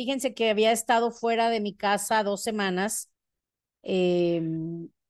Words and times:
Fíjense 0.00 0.32
que 0.34 0.48
había 0.48 0.72
estado 0.72 1.10
fuera 1.10 1.50
de 1.50 1.60
mi 1.60 1.74
casa 1.76 2.22
dos 2.24 2.42
semanas. 2.42 3.10
Eh, 3.82 4.42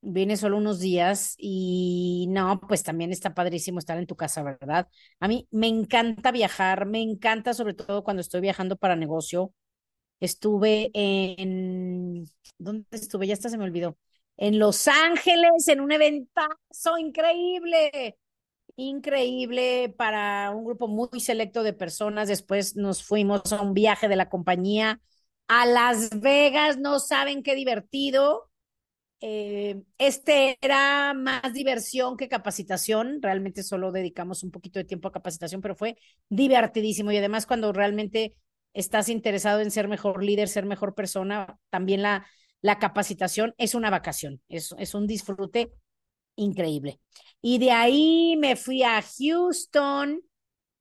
Vine 0.02 0.36
solo 0.38 0.58
unos 0.58 0.80
días 0.80 1.34
y 1.38 2.26
no, 2.30 2.60
pues 2.68 2.82
también 2.82 3.12
está 3.12 3.34
padrísimo 3.34 3.78
estar 3.80 3.98
en 3.98 4.06
tu 4.06 4.16
casa, 4.16 4.42
¿verdad? 4.42 4.88
A 5.20 5.28
mí 5.28 5.48
me 5.50 5.68
encanta 5.68 6.32
viajar, 6.32 6.86
me 6.86 7.02
encanta 7.02 7.54
sobre 7.54 7.74
todo 7.74 8.04
cuando 8.04 8.20
estoy 8.22 8.40
viajando 8.40 8.76
para 8.76 8.96
negocio. 8.96 9.52
Estuve 10.20 10.90
en, 10.94 12.26
¿dónde 12.58 12.86
estuve? 12.92 13.26
Ya 13.26 13.34
hasta 13.34 13.50
se 13.50 13.58
me 13.58 13.64
olvidó. 13.64 13.98
En 14.36 14.58
Los 14.58 14.88
Ángeles, 14.88 15.68
en 15.68 15.80
un 15.80 15.92
eventazo 15.92 16.98
increíble, 16.98 18.18
increíble 18.88 19.94
para 19.96 20.50
un 20.50 20.64
grupo 20.64 20.88
muy 20.88 21.20
selecto 21.20 21.62
de 21.62 21.72
personas. 21.72 22.28
Después 22.28 22.76
nos 22.76 23.02
fuimos 23.04 23.52
a 23.52 23.62
un 23.62 23.74
viaje 23.74 24.08
de 24.08 24.16
la 24.16 24.28
compañía 24.28 25.00
a 25.48 25.66
Las 25.66 26.20
Vegas, 26.20 26.78
no 26.78 27.00
saben 27.00 27.42
qué 27.42 27.54
divertido 27.54 28.50
eh, 29.20 29.82
este 29.98 30.58
era 30.62 31.12
más 31.14 31.52
diversión 31.52 32.16
que 32.16 32.28
capacitación. 32.28 33.20
Realmente 33.20 33.62
solo 33.62 33.92
dedicamos 33.92 34.42
un 34.42 34.50
poquito 34.50 34.78
de 34.78 34.84
tiempo 34.84 35.08
a 35.08 35.12
capacitación, 35.12 35.60
pero 35.60 35.74
fue 35.76 35.98
divertidísimo. 36.28 37.12
Y 37.12 37.18
además, 37.18 37.46
cuando 37.46 37.72
realmente 37.72 38.34
estás 38.72 39.08
interesado 39.08 39.60
en 39.60 39.70
ser 39.70 39.88
mejor 39.88 40.22
líder, 40.24 40.48
ser 40.48 40.64
mejor 40.64 40.94
persona, 40.94 41.58
también 41.70 42.02
la, 42.02 42.26
la 42.62 42.78
capacitación 42.78 43.54
es 43.58 43.74
una 43.74 43.90
vacación, 43.90 44.40
es, 44.48 44.74
es 44.78 44.94
un 44.94 45.06
disfrute 45.06 45.72
increíble. 46.36 47.00
Y 47.42 47.58
de 47.58 47.70
ahí 47.70 48.36
me 48.38 48.56
fui 48.56 48.82
a 48.82 49.02
Houston, 49.02 50.20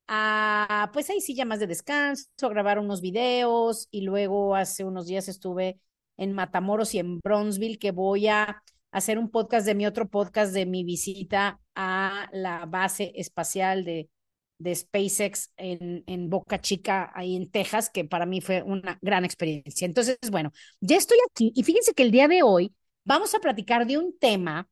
a, 0.07 0.89
pues 0.91 1.09
ahí 1.09 1.21
sí 1.21 1.35
ya 1.35 1.45
de 1.45 1.67
descanso, 1.67 2.25
a 2.41 2.49
grabar 2.49 2.79
unos 2.79 3.01
videos 3.01 3.87
y 3.91 4.01
luego 4.01 4.55
hace 4.55 4.83
unos 4.83 5.05
días 5.05 5.27
estuve 5.27 5.79
en 6.17 6.33
Matamoros 6.33 6.93
y 6.95 6.99
en 6.99 7.19
Bronzeville, 7.19 7.79
que 7.79 7.91
voy 7.91 8.27
a 8.27 8.61
hacer 8.91 9.17
un 9.17 9.29
podcast 9.29 9.65
de 9.65 9.75
mi 9.75 9.85
otro 9.85 10.09
podcast 10.09 10.53
de 10.53 10.65
mi 10.65 10.83
visita 10.83 11.61
a 11.75 12.27
la 12.33 12.65
base 12.65 13.13
espacial 13.15 13.85
de, 13.85 14.09
de 14.57 14.75
SpaceX 14.75 15.53
en, 15.57 16.03
en 16.07 16.29
Boca 16.29 16.59
Chica, 16.59 17.11
ahí 17.15 17.35
en 17.35 17.49
Texas, 17.49 17.89
que 17.89 18.03
para 18.03 18.25
mí 18.25 18.41
fue 18.41 18.63
una 18.63 18.97
gran 19.01 19.25
experiencia. 19.25 19.85
Entonces, 19.85 20.17
bueno, 20.31 20.51
ya 20.81 20.97
estoy 20.97 21.17
aquí 21.29 21.53
y 21.55 21.63
fíjense 21.63 21.93
que 21.93 22.03
el 22.03 22.11
día 22.11 22.27
de 22.27 22.43
hoy 22.43 22.73
vamos 23.05 23.33
a 23.33 23.39
platicar 23.39 23.87
de 23.87 23.97
un 23.97 24.17
tema 24.17 24.67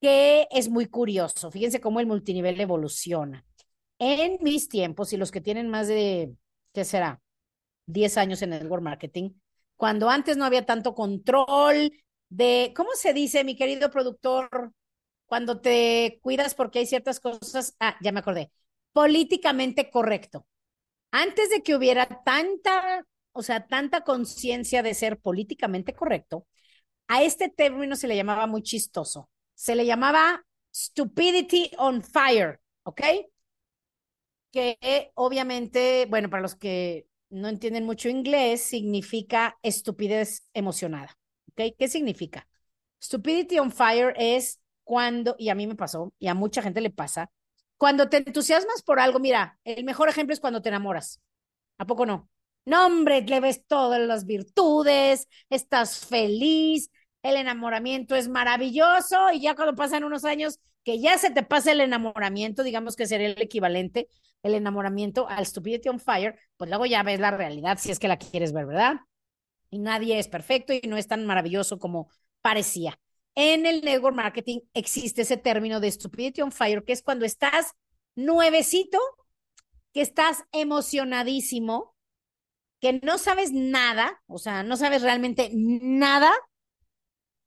que 0.00 0.48
es 0.50 0.68
muy 0.68 0.86
curioso. 0.86 1.50
Fíjense 1.50 1.80
cómo 1.80 2.00
el 2.00 2.06
multinivel 2.06 2.60
evoluciona. 2.60 3.44
En 3.98 4.38
mis 4.42 4.68
tiempos, 4.68 5.12
y 5.12 5.16
los 5.16 5.30
que 5.30 5.40
tienen 5.40 5.68
más 5.68 5.88
de, 5.88 6.34
¿qué 6.72 6.84
será? 6.84 7.20
10 7.86 8.16
años 8.18 8.42
en 8.42 8.52
el 8.52 8.62
network 8.62 8.82
marketing, 8.82 9.32
cuando 9.76 10.08
antes 10.10 10.36
no 10.36 10.44
había 10.44 10.66
tanto 10.66 10.94
control 10.94 11.92
de, 12.28 12.72
¿cómo 12.76 12.90
se 12.94 13.12
dice, 13.12 13.44
mi 13.44 13.56
querido 13.56 13.90
productor? 13.90 14.72
Cuando 15.26 15.60
te 15.60 16.18
cuidas 16.22 16.54
porque 16.54 16.80
hay 16.80 16.86
ciertas 16.86 17.20
cosas, 17.20 17.76
ah, 17.80 17.96
ya 18.02 18.12
me 18.12 18.20
acordé, 18.20 18.52
políticamente 18.92 19.90
correcto. 19.90 20.46
Antes 21.10 21.50
de 21.50 21.62
que 21.62 21.74
hubiera 21.74 22.06
tanta, 22.24 23.06
o 23.32 23.42
sea, 23.42 23.66
tanta 23.66 24.02
conciencia 24.02 24.82
de 24.82 24.94
ser 24.94 25.18
políticamente 25.18 25.94
correcto, 25.94 26.46
a 27.08 27.22
este 27.22 27.48
término 27.48 27.96
se 27.96 28.08
le 28.08 28.16
llamaba 28.16 28.46
muy 28.46 28.62
chistoso. 28.62 29.28
Se 29.60 29.74
le 29.74 29.84
llamaba 29.84 30.42
stupidity 30.72 31.70
on 31.76 32.02
fire, 32.02 32.62
¿ok? 32.82 33.02
Que 34.50 35.12
obviamente, 35.16 36.06
bueno, 36.08 36.30
para 36.30 36.40
los 36.40 36.54
que 36.54 37.06
no 37.28 37.48
entienden 37.48 37.84
mucho 37.84 38.08
inglés, 38.08 38.62
significa 38.62 39.58
estupidez 39.62 40.48
emocionada. 40.54 41.18
¿Ok? 41.50 41.76
¿Qué 41.78 41.88
significa? 41.88 42.48
Stupidity 43.02 43.58
on 43.58 43.70
fire 43.70 44.14
es 44.16 44.62
cuando, 44.82 45.36
y 45.38 45.50
a 45.50 45.54
mí 45.54 45.66
me 45.66 45.76
pasó, 45.76 46.14
y 46.18 46.28
a 46.28 46.34
mucha 46.34 46.62
gente 46.62 46.80
le 46.80 46.88
pasa, 46.88 47.30
cuando 47.76 48.08
te 48.08 48.16
entusiasmas 48.16 48.80
por 48.82 48.98
algo, 48.98 49.18
mira, 49.18 49.58
el 49.64 49.84
mejor 49.84 50.08
ejemplo 50.08 50.32
es 50.32 50.40
cuando 50.40 50.62
te 50.62 50.70
enamoras. 50.70 51.20
¿A 51.76 51.86
poco 51.86 52.06
no? 52.06 52.30
No, 52.64 52.86
hombre, 52.86 53.20
le 53.20 53.40
ves 53.40 53.66
todas 53.66 54.00
las 54.00 54.24
virtudes, 54.24 55.28
estás 55.50 55.98
feliz, 55.98 56.90
el 57.22 57.36
enamoramiento 57.36 58.16
es 58.16 58.28
maravilloso 58.28 59.32
y 59.32 59.40
ya 59.40 59.54
cuando 59.54 59.74
pasan 59.74 60.04
unos 60.04 60.24
años 60.24 60.58
que 60.84 61.00
ya 61.00 61.18
se 61.18 61.30
te 61.30 61.42
pasa 61.42 61.72
el 61.72 61.80
enamoramiento, 61.80 62.62
digamos 62.62 62.96
que 62.96 63.06
sería 63.06 63.28
el 63.28 63.40
equivalente, 63.40 64.08
el 64.42 64.54
enamoramiento 64.54 65.28
al 65.28 65.44
Stupidity 65.44 65.88
on 65.90 66.00
Fire, 66.00 66.38
pues 66.56 66.70
luego 66.70 66.86
ya 66.86 67.02
ves 67.02 67.20
la 67.20 67.30
realidad 67.30 67.78
si 67.78 67.90
es 67.90 67.98
que 67.98 68.08
la 68.08 68.18
quieres 68.18 68.52
ver, 68.52 68.66
¿verdad? 68.66 69.00
Y 69.70 69.78
nadie 69.78 70.18
es 70.18 70.28
perfecto 70.28 70.72
y 70.72 70.80
no 70.88 70.96
es 70.96 71.06
tan 71.06 71.26
maravilloso 71.26 71.78
como 71.78 72.08
parecía. 72.40 72.98
En 73.34 73.66
el 73.66 73.82
network 73.82 74.16
marketing 74.16 74.60
existe 74.74 75.22
ese 75.22 75.36
término 75.36 75.80
de 75.80 75.90
Stupidity 75.90 76.40
on 76.42 76.52
Fire, 76.52 76.84
que 76.84 76.92
es 76.92 77.02
cuando 77.02 77.24
estás 77.24 77.74
nuevecito, 78.16 78.98
que 79.92 80.00
estás 80.00 80.44
emocionadísimo, 80.52 81.94
que 82.80 83.00
no 83.02 83.18
sabes 83.18 83.52
nada, 83.52 84.22
o 84.26 84.38
sea, 84.38 84.62
no 84.62 84.76
sabes 84.76 85.02
realmente 85.02 85.50
nada, 85.52 86.32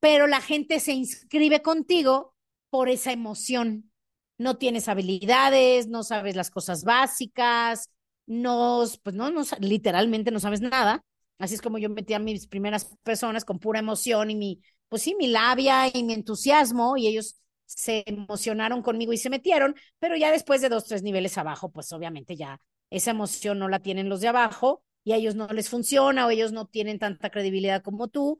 pero 0.03 0.27
la 0.27 0.41
gente 0.41 0.81
se 0.81 0.91
inscribe 0.91 1.61
contigo 1.61 2.35
por 2.69 2.89
esa 2.89 3.13
emoción 3.13 3.89
no 4.37 4.57
tienes 4.57 4.89
habilidades, 4.89 5.87
no 5.87 6.03
sabes 6.03 6.35
las 6.35 6.51
cosas 6.51 6.83
básicas, 6.83 7.89
no, 8.25 8.83
pues 9.01 9.15
no, 9.15 9.31
no, 9.31 9.43
literalmente 9.61 10.29
no 10.29 10.41
sabes 10.41 10.59
nada. 10.59 11.05
Así 11.37 11.55
es 11.55 11.61
como 11.61 11.77
yo 11.77 11.89
metí 11.89 12.13
a 12.13 12.19
mis 12.19 12.47
primeras 12.47 12.83
personas 13.03 13.45
con 13.45 13.59
pura 13.59 13.79
emoción 13.79 14.29
y 14.29 14.35
mi, 14.35 14.61
pues 14.89 15.03
sí, 15.03 15.15
mi 15.17 15.27
labia 15.27 15.87
y 15.87 16.03
mi 16.03 16.11
entusiasmo 16.11 16.97
y 16.97 17.07
ellos 17.07 17.39
se 17.65 18.03
emocionaron 18.05 18.81
conmigo 18.81 19.13
y 19.13 19.17
se 19.17 19.29
metieron, 19.29 19.73
pero 19.99 20.17
ya 20.17 20.33
después 20.33 20.59
de 20.59 20.67
dos, 20.67 20.83
tres 20.83 21.01
niveles 21.01 21.37
abajo, 21.37 21.71
pues 21.71 21.93
obviamente 21.93 22.35
ya 22.35 22.59
esa 22.89 23.11
emoción 23.11 23.57
no 23.57 23.69
la 23.69 23.79
tienen 23.79 24.09
los 24.09 24.19
de 24.19 24.27
abajo 24.27 24.83
y 25.05 25.13
a 25.13 25.15
ellos 25.15 25.35
no 25.35 25.47
les 25.47 25.69
funciona 25.69 26.27
o 26.27 26.29
ellos 26.29 26.51
no 26.51 26.65
tienen 26.65 26.99
tanta 26.99 27.29
credibilidad 27.29 27.81
como 27.81 28.09
tú 28.09 28.37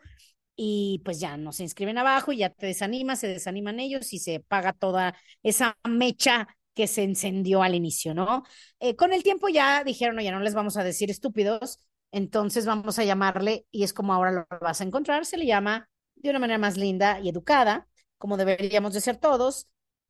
y 0.56 1.02
pues 1.04 1.20
ya 1.20 1.38
no 1.38 1.52
se 1.52 1.64
inscriben 1.64 1.98
abajo 1.98 2.32
y 2.32 2.38
ya 2.38 2.50
te 2.50 2.68
desanima, 2.68 3.16
se 3.16 3.28
desaniman 3.28 3.80
ellos 3.80 4.14
y 4.14 4.20
se 4.20 4.40
paga 4.40 4.74
toda 4.74 5.16
esa 5.42 5.78
mecha 5.84 6.48
que 6.74 6.88
se 6.88 7.04
encendió 7.04 7.64
al 7.64 7.76
inicio, 7.76 8.14
¿no? 8.14 8.44
Eh, 8.80 8.96
con 8.96 9.14
el 9.14 9.24
tiempo 9.24 9.50
ya 9.50 9.84
dijeron, 9.84 10.20
ya 10.20 10.32
no 10.32 10.40
les 10.40 10.54
vamos 10.54 10.78
a 10.78 10.84
decir 10.84 11.12
estúpidos, 11.12 11.80
entonces 12.12 12.66
vamos 12.66 13.00
a 13.00 13.04
llamarle, 13.04 13.66
y 13.72 13.84
es 13.84 13.94
como 13.94 14.14
ahora 14.14 14.32
lo 14.32 14.48
vas 14.62 14.82
a 14.82 14.84
encontrar, 14.84 15.26
se 15.26 15.38
le 15.38 15.46
llama 15.46 15.90
de 16.16 16.30
una 16.30 16.40
manera 16.40 16.60
más 16.60 16.78
linda 16.78 17.20
y 17.20 17.30
educada, 17.30 17.88
como 18.18 18.38
deberíamos 18.38 18.94
de 18.94 19.02
ser 19.02 19.18
todos, 19.18 19.68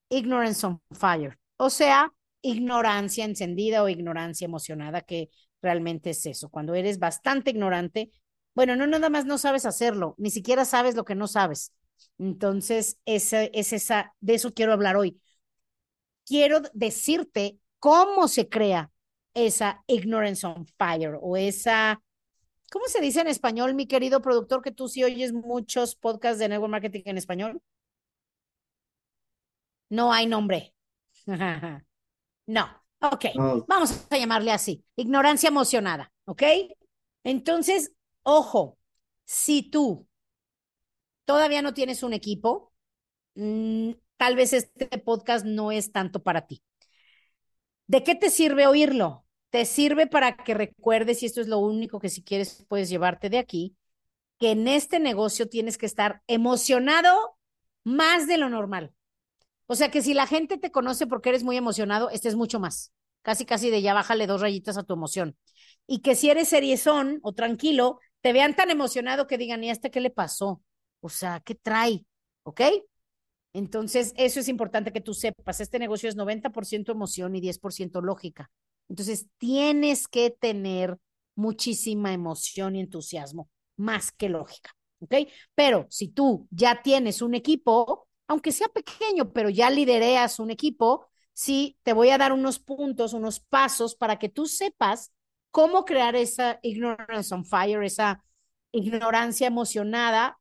ignorance 0.10 0.66
on 0.66 0.81
fire, 0.92 1.40
o 1.57 1.69
sea, 1.69 2.13
ignorancia 2.42 3.25
encendida 3.25 3.84
o 3.84 3.90
ignorancia 3.90 4.45
emocionada, 4.45 5.01
que 5.01 5.30
realmente 5.62 6.12
es 6.12 6.25
eso, 6.25 6.50
cuando 6.50 6.75
eres 6.75 7.00
bastante 7.00 7.51
ignorante 7.51 8.12
bueno, 8.56 8.76
no 8.76 8.88
nada 8.88 9.10
más 9.10 9.26
no 9.26 9.38
sabes 9.38 9.66
hacerlo, 9.66 10.16
ni 10.18 10.30
siquiera 10.30 10.66
sabes 10.66 10.96
lo 10.96 11.06
que 11.06 11.16
no 11.16 11.28
sabes. 11.28 11.74
Entonces, 12.18 12.98
esa, 13.06 13.44
es 13.44 13.74
esa, 13.74 14.14
de 14.20 14.36
eso 14.36 14.54
quiero 14.54 14.74
hablar 14.74 14.96
hoy. 14.96 15.20
Quiero 16.26 16.62
decirte 16.74 17.60
cómo 17.80 18.28
se 18.28 18.50
crea 18.50 18.92
esa 19.34 19.84
ignorance 19.88 20.46
on 20.46 20.66
fire 20.78 21.18
o 21.20 21.38
esa, 21.38 22.02
¿Cómo 22.74 22.88
se 22.88 23.02
dice 23.02 23.22
en 23.22 23.28
español, 23.28 23.76
mi 23.76 23.86
querido 23.86 24.20
productor, 24.20 24.64
que 24.64 24.72
tú 24.72 24.88
sí 24.88 25.04
oyes 25.04 25.32
muchos 25.32 25.96
podcasts 25.96 26.40
de 26.40 26.50
network 26.50 26.72
marketing 26.72 27.04
en 27.06 27.18
español? 27.20 27.62
No 29.90 30.12
hay 30.12 30.26
nombre. 30.26 30.74
no. 32.48 32.84
Ok, 33.00 33.26
vamos 33.68 34.08
a 34.10 34.18
llamarle 34.18 34.52
así. 34.52 34.84
Ignorancia 34.96 35.50
emocionada, 35.50 36.12
¿ok? 36.26 36.42
Entonces, 37.24 37.94
ojo, 38.24 38.78
si 39.25 39.64
tú 39.64 40.08
todavía 41.25 41.62
no 41.62 41.74
tienes 41.74 42.04
un 42.04 42.14
equipo, 42.14 42.74
mm, 43.36 43.92
tal 44.18 44.36
vez 44.36 44.54
este 44.54 44.88
podcast 45.00 45.46
no 45.46 45.72
es 45.72 45.92
tanto 45.92 46.24
para 46.24 46.48
ti. 46.48 46.64
¿De 47.88 48.04
qué 48.04 48.16
te 48.16 48.30
sirve 48.30 48.68
oírlo? 48.68 49.25
Te 49.50 49.66
sirve 49.66 50.08
para 50.08 50.36
que 50.38 50.54
recuerdes, 50.54 51.22
y 51.22 51.28
esto 51.28 51.42
es 51.42 51.48
lo 51.48 51.60
único 51.60 52.00
que 52.00 52.10
si 52.10 52.24
quieres 52.24 52.66
puedes 52.68 52.90
llevarte 52.90 53.30
de 53.30 53.38
aquí, 53.38 53.75
que 54.40 54.52
en 54.52 54.68
este 54.68 55.00
negocio 55.00 55.50
tienes 55.50 55.78
que 55.78 55.86
estar 55.86 56.22
emocionado 56.28 57.38
más 57.84 58.28
de 58.28 58.38
lo 58.38 58.50
normal. 58.50 58.94
O 59.68 59.76
sea 59.76 59.92
que 59.92 60.02
si 60.02 60.14
la 60.14 60.28
gente 60.28 60.58
te 60.58 60.72
conoce 60.72 61.08
porque 61.08 61.30
eres 61.30 61.44
muy 61.44 61.58
emocionado, 61.58 62.10
estés 62.10 62.36
mucho 62.36 62.60
más. 62.60 62.94
Casi, 63.22 63.46
casi 63.46 63.69
de 63.69 63.81
ya 63.81 63.94
bájale 63.94 64.28
dos 64.28 64.42
rayitas 64.42 64.78
a 64.78 64.84
tu 64.84 64.94
emoción. 64.94 65.38
Y 65.88 66.00
que 66.00 66.16
si 66.16 66.30
eres 66.30 66.50
seriezón 66.50 67.19
o 67.24 67.34
tranquilo, 67.34 68.00
te 68.24 68.31
vean 68.31 68.56
tan 68.56 68.72
emocionado 68.72 69.28
que 69.28 69.38
digan, 69.38 69.64
¿y 69.66 69.70
este 69.70 69.92
qué 69.92 70.00
le 70.00 70.10
pasó? 70.10 70.64
O 71.02 71.10
sea, 71.10 71.42
¿qué 71.42 71.56
trae? 71.56 72.06
¿Ok? 72.44 72.62
Entonces, 73.52 74.14
eso 74.16 74.40
es 74.40 74.48
importante 74.48 74.94
que 74.94 75.02
tú 75.02 75.14
sepas. 75.14 75.60
Este 75.60 75.78
negocio 75.78 76.08
es 76.08 76.16
90% 76.16 76.94
emoción 76.94 77.36
y 77.36 77.42
10% 77.42 78.02
lógica. 78.02 78.50
Entonces, 78.88 79.28
tienes 79.38 80.08
que 80.08 80.30
tener 80.31 80.98
muchísima 81.36 82.14
emoción 82.14 82.78
y 82.78 82.80
entusiasmo, 82.80 83.50
más 83.75 84.14
que 84.14 84.30
lógica. 84.30 84.72
¿Ok? 85.02 85.16
Pero 85.54 85.86
si 85.90 86.08
tú 86.08 86.48
ya 86.50 86.81
tienes 86.81 87.22
un 87.22 87.36
equipo, 87.36 88.08
aunque 88.30 88.54
sea 88.54 88.69
pequeño, 88.69 89.34
pero 89.34 89.50
ya 89.50 89.69
lidereas 89.69 90.40
un 90.40 90.50
equipo, 90.50 91.10
sí, 91.34 91.78
te 91.84 91.92
voy 91.92 92.10
a 92.10 92.18
dar 92.18 92.31
unos 92.31 92.58
puntos, 92.60 93.12
unos 93.12 93.42
pasos 93.42 93.96
para 93.96 94.18
que 94.18 94.30
tú 94.30 94.46
sepas 94.46 95.12
cómo 95.54 95.86
crear 95.86 96.16
esa 96.16 96.60
ignorance 96.64 97.32
on 97.32 97.46
fire, 97.46 97.84
esa 97.84 98.24
ignorancia 98.72 99.46
emocionada, 99.46 100.40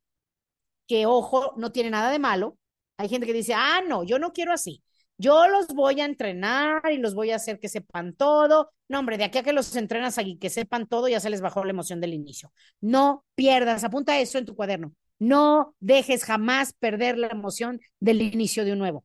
que 0.89 1.05
ojo, 1.05 1.53
no 1.59 1.71
tiene 1.71 1.91
nada 1.91 2.11
de 2.11 2.19
malo. 2.19 2.59
Hay 2.97 3.11
gente 3.11 3.27
que 3.27 3.35
dice, 3.35 3.53
ah, 3.55 3.83
no, 3.87 4.05
yo 4.05 4.19
no 4.19 4.33
quiero 4.33 4.55
así. 4.55 4.83
Yo 5.19 5.49
los 5.49 5.67
voy 5.69 6.01
a 6.01 6.07
entrenar 6.07 6.81
y 6.91 6.97
los 6.97 7.15
voy 7.15 7.31
a 7.31 7.37
hacer 7.37 7.61
que 7.61 7.69
sepan 7.69 8.15
todo. 8.15 8.73
No, 8.89 9.01
hombre, 9.01 9.19
de 9.19 9.25
aquí 9.25 9.37
a 9.37 9.43
que 9.43 9.53
los 9.53 9.77
entrenas 9.77 10.17
y 10.25 10.39
que 10.39 10.49
sepan 10.49 10.87
todo, 10.87 11.09
ya 11.09 11.21
se 11.21 11.29
les 11.29 11.43
bajó 11.43 11.63
la 11.63 11.73
emoción 11.73 12.01
del 12.01 12.15
inicio. 12.15 12.51
No 12.81 13.27
pierdas, 13.35 13.85
apunta 13.85 14.19
eso 14.19 14.39
en 14.39 14.47
tu 14.47 14.57
cuaderno. 14.57 14.95
No 15.19 15.77
dejes 15.79 16.25
jamás 16.25 16.73
perder 16.73 17.19
la 17.19 17.29
emoción 17.29 17.81
del 18.01 18.23
inicio 18.23 18.65
de 18.65 18.73
un 18.73 18.79
nuevo. 18.79 19.05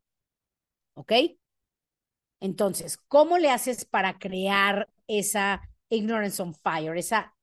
¿Ok? 0.93 1.11
Entonces, 2.39 2.97
¿cómo 3.09 3.37
le 3.37 3.51
haces 3.51 3.83
para 3.83 4.17
crear 4.17 4.87
esa 5.07 5.61
ignorance 5.89 6.41
on 6.41 6.53
fire, 6.53 6.97
esa 6.97 7.35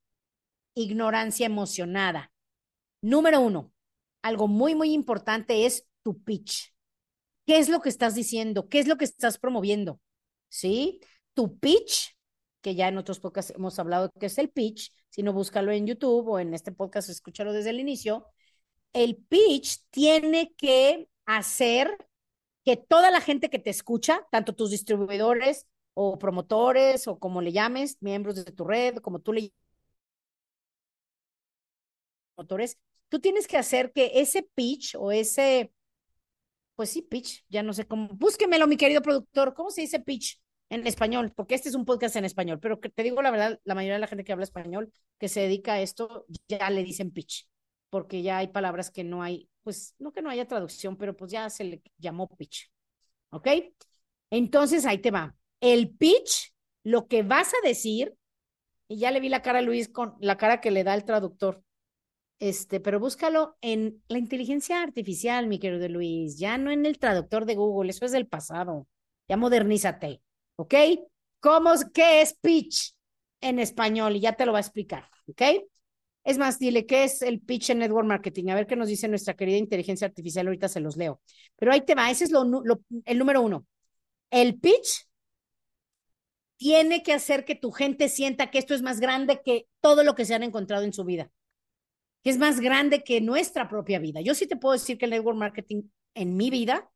ignorancia 0.75 1.46
emocionada? 1.46 2.32
Número 3.00 3.41
uno, 3.41 3.73
algo 4.23 4.49
muy, 4.49 4.75
muy 4.75 4.93
importante 4.93 5.67
es 5.67 5.87
tu 6.02 6.23
pitch. 6.23 6.75
¿Qué 7.46 7.58
es 7.58 7.69
lo 7.69 7.81
que 7.81 7.91
estás 7.91 8.14
diciendo? 8.14 8.69
¿Qué 8.69 8.79
es 8.79 8.87
lo 8.87 8.96
que 8.96 9.05
estás 9.05 9.38
promoviendo? 9.38 10.00
¿Sí? 10.49 11.00
Tu 11.35 11.58
pitch, 11.58 12.17
que 12.62 12.75
ya 12.75 12.88
en 12.88 12.96
otros 12.96 13.20
podcasts 13.20 13.52
hemos 13.55 13.79
hablado 13.79 14.11
que 14.19 14.26
es 14.26 14.38
el 14.38 14.49
pitch, 14.49 14.93
si 15.11 15.23
no 15.23 15.32
búscalo 15.32 15.70
en 15.73 15.87
YouTube 15.87 16.29
o 16.29 16.38
en 16.38 16.55
este 16.55 16.73
podcast, 16.73 17.11
escúchalo 17.11 17.52
desde 17.52 17.70
el 17.70 17.81
inicio. 17.81 18.26
El 18.93 19.17
pitch 19.17 19.85
tiene 19.91 20.55
que 20.56 21.08
hacer 21.26 21.96
que 22.64 22.76
toda 22.76 23.11
la 23.11 23.20
gente 23.20 23.50
que 23.50 23.58
te 23.58 23.70
escucha, 23.70 24.26
tanto 24.31 24.55
tus 24.55 24.70
distribuidores 24.70 25.67
o 25.94 26.19
promotores 26.19 27.08
o 27.08 27.19
como 27.19 27.41
le 27.41 27.52
llames, 27.52 27.96
miembros 28.00 28.37
de 28.37 28.44
tu 28.52 28.64
red, 28.64 28.96
como 28.99 29.20
tú 29.20 29.32
le 29.32 29.52
promotores, 32.35 32.79
tú 33.08 33.20
tienes 33.20 33.46
que 33.46 33.56
hacer 33.56 33.93
que 33.93 34.12
ese 34.14 34.43
pitch 34.55 34.96
o 34.96 35.12
ese, 35.12 35.73
pues 36.76 36.91
sí, 36.91 37.02
pitch, 37.02 37.44
ya 37.49 37.62
no 37.62 37.73
sé 37.73 37.87
cómo, 37.87 38.08
búsquemelo, 38.08 38.67
mi 38.67 38.76
querido 38.76 39.02
productor, 39.02 39.55
¿cómo 39.55 39.70
se 39.70 39.82
dice 39.82 40.00
pitch 40.00 40.41
en 40.70 40.87
español? 40.87 41.32
Porque 41.35 41.55
este 41.55 41.69
es 41.69 41.75
un 41.75 41.85
podcast 41.85 42.17
en 42.17 42.25
español, 42.25 42.58
pero 42.61 42.79
te 42.79 43.02
digo 43.02 43.23
la 43.23 43.31
verdad, 43.31 43.61
la 43.64 43.75
mayoría 43.75 43.94
de 43.94 44.00
la 44.00 44.06
gente 44.08 44.25
que 44.25 44.32
habla 44.32 44.44
español, 44.44 44.93
que 45.19 45.29
se 45.29 45.41
dedica 45.41 45.75
a 45.75 45.81
esto, 45.81 46.26
ya 46.49 46.69
le 46.70 46.82
dicen 46.82 47.12
pitch, 47.12 47.49
porque 47.91 48.23
ya 48.23 48.38
hay 48.38 48.49
palabras 48.49 48.91
que 48.91 49.05
no 49.05 49.23
hay 49.23 49.49
pues 49.64 49.94
no 49.99 50.12
que 50.12 50.23
no 50.23 50.31
haya 50.31 50.46
traducción, 50.46 50.96
pero 50.96 51.17
pues 51.17 51.32
ya 51.32 51.50
se 51.50 51.64
le 51.64 51.82
llamó 51.99 52.29
pitch. 52.29 52.70
¿Ok? 53.31 53.49
Entonces 54.31 54.87
ahí 54.87 54.99
te 54.99 55.11
va. 55.11 55.35
El 55.65 55.89
pitch, 55.89 56.53
lo 56.83 57.09
que 57.09 57.23
vas 57.23 57.55
a 57.55 57.67
decir, 57.67 58.15
y 58.87 58.99
ya 58.99 59.11
le 59.11 59.21
vi 59.21 59.31
la 59.31 59.41
cara 59.41 59.61
a 59.61 59.63
Luis 59.63 59.89
con 59.89 60.15
la 60.21 60.37
cara 60.37 60.61
que 60.61 60.71
le 60.71 60.85
da 60.85 60.95
el 60.95 61.07
traductor. 61.07 61.63
Este, 62.39 62.81
pero 62.81 63.01
búscalo 63.01 63.57
en 63.63 64.03
la 64.09 64.19
inteligencia 64.19 64.83
artificial, 64.83 65.47
mi 65.47 65.59
querido 65.59 65.89
Luis, 65.89 66.39
ya 66.39 66.59
no 66.59 66.71
en 66.71 66.85
el 66.85 66.99
traductor 66.99 67.47
de 67.47 67.55
Google, 67.55 67.89
eso 67.93 68.05
es 68.05 68.13
del 68.13 68.27
pasado. 68.27 68.87
Ya 69.27 69.39
modernízate, 69.39 70.21
¿ok? 70.57 70.75
¿Cómo, 71.41 71.73
qué 71.95 72.21
es 72.21 72.35
pitch 72.35 72.95
en 73.41 73.59
español? 73.59 74.17
Y 74.17 74.21
ya 74.21 74.35
te 74.35 74.45
lo 74.45 74.53
va 74.53 74.59
a 74.59 74.61
explicar, 74.61 75.09
¿ok? 75.29 75.65
Es 76.25 76.37
más, 76.37 76.59
dile 76.59 76.85
qué 76.85 77.05
es 77.05 77.23
el 77.23 77.41
pitch 77.41 77.71
en 77.71 77.79
network 77.79 78.07
marketing. 78.07 78.51
A 78.51 78.55
ver 78.55 78.67
qué 78.67 78.77
nos 78.77 78.89
dice 78.89 79.09
nuestra 79.09 79.33
querida 79.33 79.57
inteligencia 79.57 80.07
artificial. 80.07 80.47
Ahorita 80.47 80.69
se 80.69 80.81
los 80.81 80.99
leo. 80.99 81.23
Pero 81.57 81.73
ahí 81.73 81.81
te 81.81 81.95
va. 81.95 82.11
Ese 82.11 82.25
es 82.25 82.33
el 83.05 83.19
número 83.19 83.41
uno. 83.41 83.67
El 84.31 84.59
pitch 84.59 85.07
tiene 86.56 87.03
que 87.03 87.12
hacer 87.12 87.45
que 87.45 87.55
tu 87.55 87.73
gente 87.73 88.09
sienta 88.09 88.51
que 88.51 88.59
esto 88.59 88.75
es 88.75 88.83
más 88.83 89.01
grande 89.01 89.41
que 89.45 89.67
todo 89.81 90.03
lo 90.05 90.15
que 90.15 90.25
se 90.25 90.35
han 90.35 90.43
encontrado 90.43 90.85
en 90.85 90.93
su 90.93 91.05
vida. 91.05 91.31
Que 92.23 92.31
es 92.31 92.39
más 92.39 92.61
grande 92.61 93.05
que 93.05 93.21
nuestra 93.21 93.69
propia 93.69 93.99
vida. 93.99 94.21
Yo 94.21 94.35
sí 94.35 94.47
te 94.47 94.56
puedo 94.56 94.73
decir 94.73 94.97
que 94.99 95.05
el 95.05 95.11
network 95.11 95.37
marketing 95.37 95.83
en 96.15 96.37
mi 96.37 96.51
vida, 96.51 96.91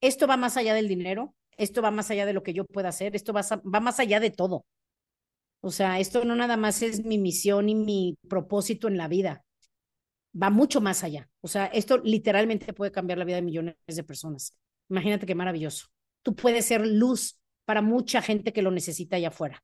esto 0.00 0.26
va 0.26 0.36
más 0.36 0.56
allá 0.56 0.74
del 0.74 0.88
dinero, 0.88 1.34
esto 1.56 1.82
va 1.82 1.90
más 1.90 2.10
allá 2.10 2.26
de 2.26 2.32
lo 2.32 2.42
que 2.42 2.52
yo 2.52 2.64
pueda 2.64 2.88
hacer, 2.88 3.14
esto 3.14 3.32
va, 3.32 3.42
va 3.42 3.80
más 3.80 4.00
allá 4.00 4.20
de 4.20 4.30
todo. 4.30 4.64
O 5.62 5.70
sea, 5.70 5.98
esto 6.00 6.24
no 6.24 6.34
nada 6.34 6.56
más 6.56 6.82
es 6.82 7.04
mi 7.04 7.18
misión 7.18 7.68
y 7.68 7.74
mi 7.74 8.18
propósito 8.28 8.88
en 8.88 8.96
la 8.96 9.08
vida. 9.08 9.44
Va 10.40 10.48
mucho 10.50 10.80
más 10.80 11.04
allá. 11.04 11.28
O 11.40 11.48
sea, 11.48 11.66
esto 11.66 11.98
literalmente 11.98 12.72
puede 12.72 12.92
cambiar 12.92 13.18
la 13.18 13.24
vida 13.24 13.36
de 13.36 13.42
millones 13.42 13.76
de 13.86 14.04
personas. 14.04 14.56
Imagínate 14.88 15.26
qué 15.26 15.34
maravilloso. 15.34 15.88
Tú 16.22 16.34
puedes 16.34 16.66
ser 16.66 16.86
luz 16.86 17.39
para 17.64 17.82
mucha 17.82 18.22
gente 18.22 18.52
que 18.52 18.62
lo 18.62 18.70
necesita 18.70 19.16
allá 19.16 19.28
afuera. 19.28 19.62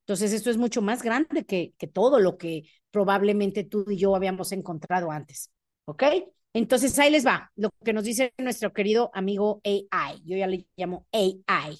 Entonces, 0.00 0.32
esto 0.32 0.50
es 0.50 0.56
mucho 0.56 0.82
más 0.82 1.02
grande 1.02 1.44
que, 1.44 1.74
que 1.78 1.86
todo 1.86 2.20
lo 2.20 2.38
que 2.38 2.64
probablemente 2.90 3.64
tú 3.64 3.84
y 3.90 3.96
yo 3.96 4.14
habíamos 4.14 4.52
encontrado 4.52 5.10
antes. 5.10 5.50
¿Ok? 5.84 6.04
Entonces, 6.52 6.98
ahí 6.98 7.10
les 7.10 7.26
va 7.26 7.52
lo 7.56 7.70
que 7.84 7.92
nos 7.92 8.04
dice 8.04 8.32
nuestro 8.38 8.72
querido 8.72 9.10
amigo 9.12 9.60
AI. 9.64 10.22
Yo 10.24 10.36
ya 10.36 10.46
le 10.46 10.66
llamo 10.76 11.06
AI, 11.12 11.78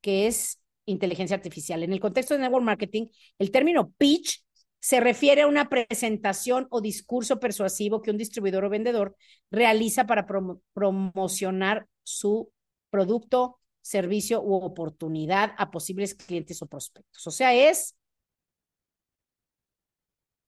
que 0.00 0.26
es 0.26 0.60
inteligencia 0.86 1.36
artificial. 1.36 1.82
En 1.82 1.92
el 1.92 2.00
contexto 2.00 2.34
de 2.34 2.40
network 2.40 2.64
marketing, 2.64 3.06
el 3.38 3.50
término 3.50 3.92
pitch 3.96 4.42
se 4.80 5.00
refiere 5.00 5.42
a 5.42 5.46
una 5.46 5.68
presentación 5.68 6.66
o 6.70 6.80
discurso 6.80 7.40
persuasivo 7.40 8.00
que 8.00 8.10
un 8.10 8.16
distribuidor 8.16 8.64
o 8.64 8.70
vendedor 8.70 9.16
realiza 9.50 10.06
para 10.06 10.26
promocionar 10.72 11.86
su 12.04 12.52
producto, 12.90 13.58
servicio 13.88 14.42
u 14.42 14.54
oportunidad 14.54 15.54
a 15.56 15.70
posibles 15.70 16.14
clientes 16.14 16.60
o 16.60 16.66
prospectos. 16.66 17.26
O 17.26 17.30
sea, 17.30 17.54
es 17.54 17.96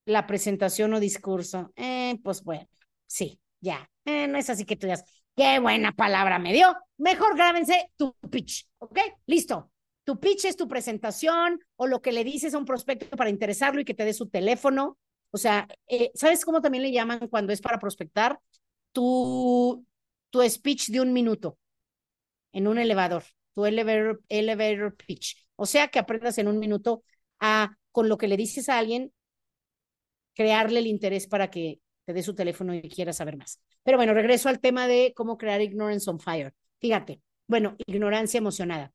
la 0.05 0.27
presentación 0.27 0.93
o 0.93 0.99
discurso. 0.99 1.71
Eh, 1.75 2.19
pues 2.23 2.43
bueno, 2.43 2.67
sí, 3.07 3.39
ya. 3.59 3.89
Eh, 4.05 4.27
no 4.27 4.37
es 4.37 4.49
así 4.51 4.63
que 4.63 4.75
tú 4.75 4.85
digas, 4.85 5.03
qué 5.35 5.59
buena 5.59 5.91
palabra 5.91 6.37
me 6.37 6.53
dio. 6.53 6.75
Mejor 6.97 7.35
grábense 7.35 7.89
tu 7.97 8.13
pitch, 8.29 8.67
¿ok? 8.77 8.99
Listo. 9.25 9.71
Tu 10.03 10.19
pitch 10.19 10.45
es 10.45 10.55
tu 10.55 10.67
presentación 10.67 11.59
o 11.77 11.87
lo 11.87 12.01
que 12.01 12.11
le 12.11 12.23
dices 12.23 12.53
a 12.53 12.59
un 12.59 12.65
prospecto 12.65 13.15
para 13.17 13.29
interesarlo 13.31 13.81
y 13.81 13.85
que 13.85 13.95
te 13.95 14.05
dé 14.05 14.13
su 14.13 14.29
teléfono. 14.29 14.99
O 15.31 15.37
sea, 15.37 15.67
eh, 15.87 16.11
¿sabes 16.13 16.45
cómo 16.45 16.61
también 16.61 16.83
le 16.83 16.91
llaman 16.91 17.27
cuando 17.27 17.53
es 17.53 17.61
para 17.61 17.79
prospectar? 17.79 18.39
Tu, 18.91 19.83
tu 20.29 20.47
speech 20.47 20.89
de 20.89 21.01
un 21.01 21.11
minuto 21.13 21.57
en 22.53 22.67
un 22.67 22.77
elevador, 22.77 23.23
tu 23.53 23.65
elevator, 23.65 24.21
elevator 24.29 24.95
pitch. 24.95 25.45
O 25.55 25.65
sea, 25.65 25.89
que 25.89 25.99
aprendas 25.99 26.37
en 26.37 26.47
un 26.47 26.59
minuto 26.59 27.03
a, 27.39 27.77
con 27.91 28.09
lo 28.09 28.17
que 28.17 28.27
le 28.27 28.37
dices 28.37 28.69
a 28.69 28.77
alguien, 28.77 29.13
crearle 30.33 30.79
el 30.79 30.87
interés 30.87 31.27
para 31.27 31.49
que 31.49 31.79
te 32.05 32.13
dé 32.13 32.23
su 32.23 32.33
teléfono 32.35 32.73
y 32.73 32.81
quiera 32.89 33.13
saber 33.13 33.37
más. 33.37 33.61
Pero 33.83 33.97
bueno, 33.97 34.13
regreso 34.13 34.49
al 34.49 34.59
tema 34.59 34.87
de 34.87 35.13
cómo 35.15 35.37
crear 35.37 35.61
ignorance 35.61 36.09
on 36.09 36.19
fire. 36.19 36.53
Fíjate, 36.79 37.21
bueno, 37.47 37.75
ignorancia 37.85 38.37
emocionada 38.37 38.93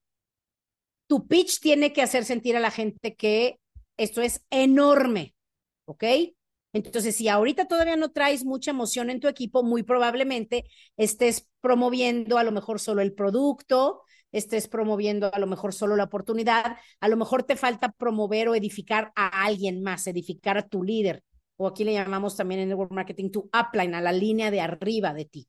tu 1.07 1.27
pitch 1.27 1.61
tiene 1.61 1.93
que 1.93 2.03
hacer 2.03 2.25
sentir 2.25 2.57
a 2.57 2.61
la 2.61 2.71
gente 2.71 3.15
que 3.15 3.59
esto 3.97 4.23
es 4.23 4.45
enorme. 4.51 5.35
¿ok? 5.85 6.05
Entonces, 6.77 7.17
si 7.17 7.29
ahorita 7.29 7.67
todavía 7.69 7.97
no 7.97 8.11
traes 8.11 8.45
mucha 8.45 8.71
emoción 8.71 9.09
en 9.09 9.19
tu 9.21 9.29
equipo, 9.29 9.63
muy 9.63 9.83
probablemente 9.83 10.65
estés 10.99 11.49
promoviendo 11.63 12.37
a 12.37 12.45
lo 12.45 12.53
mejor 12.53 12.81
solo 12.81 13.01
el 13.01 13.15
producto, 13.15 14.03
estés 14.31 14.69
promoviendo 14.69 15.33
a 15.33 15.39
lo 15.39 15.47
mejor 15.47 15.73
solo 15.73 15.97
la 15.97 16.05
oportunidad, 16.05 16.77
a 17.01 17.09
lo 17.09 17.17
mejor 17.17 17.45
te 17.45 17.57
falta 17.57 17.93
promover 17.93 18.49
o 18.49 18.55
edificar 18.55 19.11
a 19.17 19.45
alguien 19.47 19.83
más, 19.83 20.07
edificar 20.07 20.59
a 20.59 20.69
tu 20.69 20.83
líder, 20.83 21.25
o 21.57 21.67
aquí 21.67 21.83
le 21.83 21.95
llamamos 21.95 22.37
también 22.37 22.61
en 22.61 22.69
Network 22.69 22.93
Marketing 22.93 23.31
tu 23.31 23.49
upline, 23.59 23.95
a 23.95 24.03
la 24.03 24.13
línea 24.13 24.51
de 24.51 24.61
arriba 24.61 25.15
de 25.15 25.25
ti. 25.25 25.49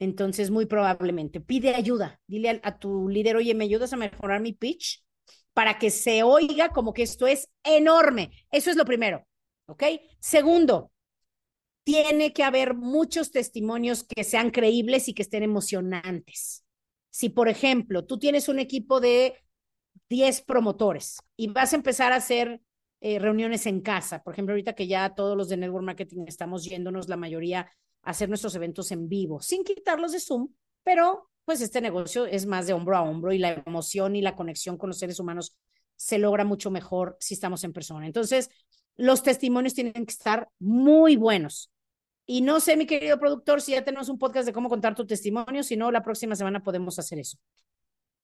Entonces, 0.00 0.50
muy 0.50 0.66
probablemente, 0.66 1.40
pide 1.40 1.76
ayuda, 1.76 2.20
dile 2.26 2.50
a, 2.50 2.68
a 2.68 2.78
tu 2.78 3.08
líder, 3.08 3.36
oye, 3.36 3.54
¿me 3.54 3.64
ayudas 3.64 3.92
a 3.92 3.96
mejorar 3.96 4.40
mi 4.40 4.52
pitch? 4.52 5.04
Para 5.52 5.78
que 5.78 5.90
se 5.90 6.24
oiga 6.24 6.70
como 6.70 6.92
que 6.92 7.04
esto 7.04 7.28
es 7.28 7.48
enorme. 7.62 8.32
Eso 8.50 8.70
es 8.70 8.76
lo 8.76 8.84
primero, 8.84 9.24
¿ok? 9.66 9.82
Segundo, 10.20 10.92
tiene 11.84 12.32
que 12.32 12.42
haber 12.42 12.74
muchos 12.74 13.30
testimonios 13.30 14.04
que 14.04 14.24
sean 14.24 14.50
creíbles 14.50 15.08
y 15.08 15.14
que 15.14 15.22
estén 15.22 15.42
emocionantes. 15.42 16.64
Si, 17.10 17.28
por 17.28 17.48
ejemplo, 17.48 18.04
tú 18.06 18.18
tienes 18.18 18.48
un 18.48 18.58
equipo 18.58 19.00
de 19.00 19.34
10 20.08 20.42
promotores 20.42 21.18
y 21.36 21.48
vas 21.48 21.72
a 21.72 21.76
empezar 21.76 22.12
a 22.12 22.16
hacer 22.16 22.60
eh, 23.00 23.18
reuniones 23.18 23.66
en 23.66 23.82
casa, 23.82 24.22
por 24.22 24.32
ejemplo, 24.32 24.52
ahorita 24.54 24.74
que 24.74 24.86
ya 24.86 25.14
todos 25.14 25.36
los 25.36 25.48
de 25.48 25.58
Network 25.58 25.84
Marketing 25.84 26.24
estamos 26.26 26.64
yéndonos 26.64 27.08
la 27.08 27.16
mayoría 27.16 27.68
a 28.02 28.10
hacer 28.10 28.28
nuestros 28.28 28.54
eventos 28.54 28.90
en 28.92 29.08
vivo, 29.08 29.40
sin 29.42 29.62
quitarlos 29.62 30.12
de 30.12 30.20
Zoom, 30.20 30.48
pero 30.82 31.30
pues 31.44 31.60
este 31.60 31.80
negocio 31.80 32.24
es 32.24 32.46
más 32.46 32.66
de 32.66 32.72
hombro 32.72 32.96
a 32.96 33.02
hombro 33.02 33.32
y 33.32 33.38
la 33.38 33.62
emoción 33.66 34.16
y 34.16 34.22
la 34.22 34.34
conexión 34.34 34.78
con 34.78 34.88
los 34.88 34.98
seres 34.98 35.20
humanos 35.20 35.56
se 35.96 36.18
logra 36.18 36.44
mucho 36.44 36.70
mejor 36.70 37.16
si 37.20 37.34
estamos 37.34 37.62
en 37.64 37.72
persona. 37.72 38.06
Entonces, 38.06 38.50
los 38.96 39.22
testimonios 39.22 39.74
tienen 39.74 39.92
que 39.92 40.12
estar 40.12 40.48
muy 40.58 41.16
buenos. 41.16 41.70
Y 42.26 42.40
no 42.40 42.60
sé, 42.60 42.76
mi 42.76 42.86
querido 42.86 43.18
productor, 43.18 43.60
si 43.60 43.72
ya 43.72 43.84
tenemos 43.84 44.08
un 44.08 44.18
podcast 44.18 44.46
de 44.46 44.52
cómo 44.52 44.68
contar 44.68 44.94
tu 44.94 45.06
testimonio, 45.06 45.62
si 45.62 45.76
no, 45.76 45.90
la 45.90 46.02
próxima 46.02 46.34
semana 46.36 46.62
podemos 46.62 46.98
hacer 46.98 47.18
eso. 47.18 47.38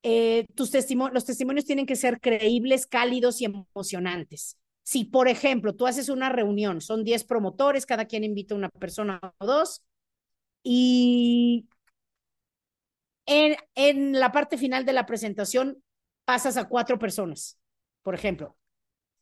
Eh, 0.03 0.47
tus 0.55 0.71
testimonios, 0.71 1.13
los 1.13 1.25
testimonios 1.27 1.67
tienen 1.67 1.85
que 1.85 1.97
ser 1.97 2.21
creíbles, 2.21 2.87
cálidos 2.87 3.41
y 3.41 3.45
emocionantes. 3.45 4.57
Si, 4.83 5.05
por 5.05 5.29
ejemplo, 5.29 5.75
tú 5.75 5.87
haces 5.87 6.09
una 6.09 6.31
reunión, 6.31 6.81
son 6.81 7.05
10 7.05 7.25
promotores, 7.25 7.85
cada 7.85 8.07
quien 8.07 8.25
invita 8.25 8.55
a 8.55 8.59
una 8.59 8.71
persona 8.71 9.21
o 9.39 9.47
dos, 9.47 9.85
y 10.63 11.69
en, 13.27 13.57
en 13.75 14.19
la 14.19 14.33
parte 14.33 14.57
final 14.57 14.87
de 14.87 14.95
la 14.95 15.07
presentación 15.07 15.83
pasas 16.25 16.57
a 16.57 16.69
cuatro 16.69 16.99
personas, 16.99 17.59
por 18.03 18.15
ejemplo. 18.15 18.57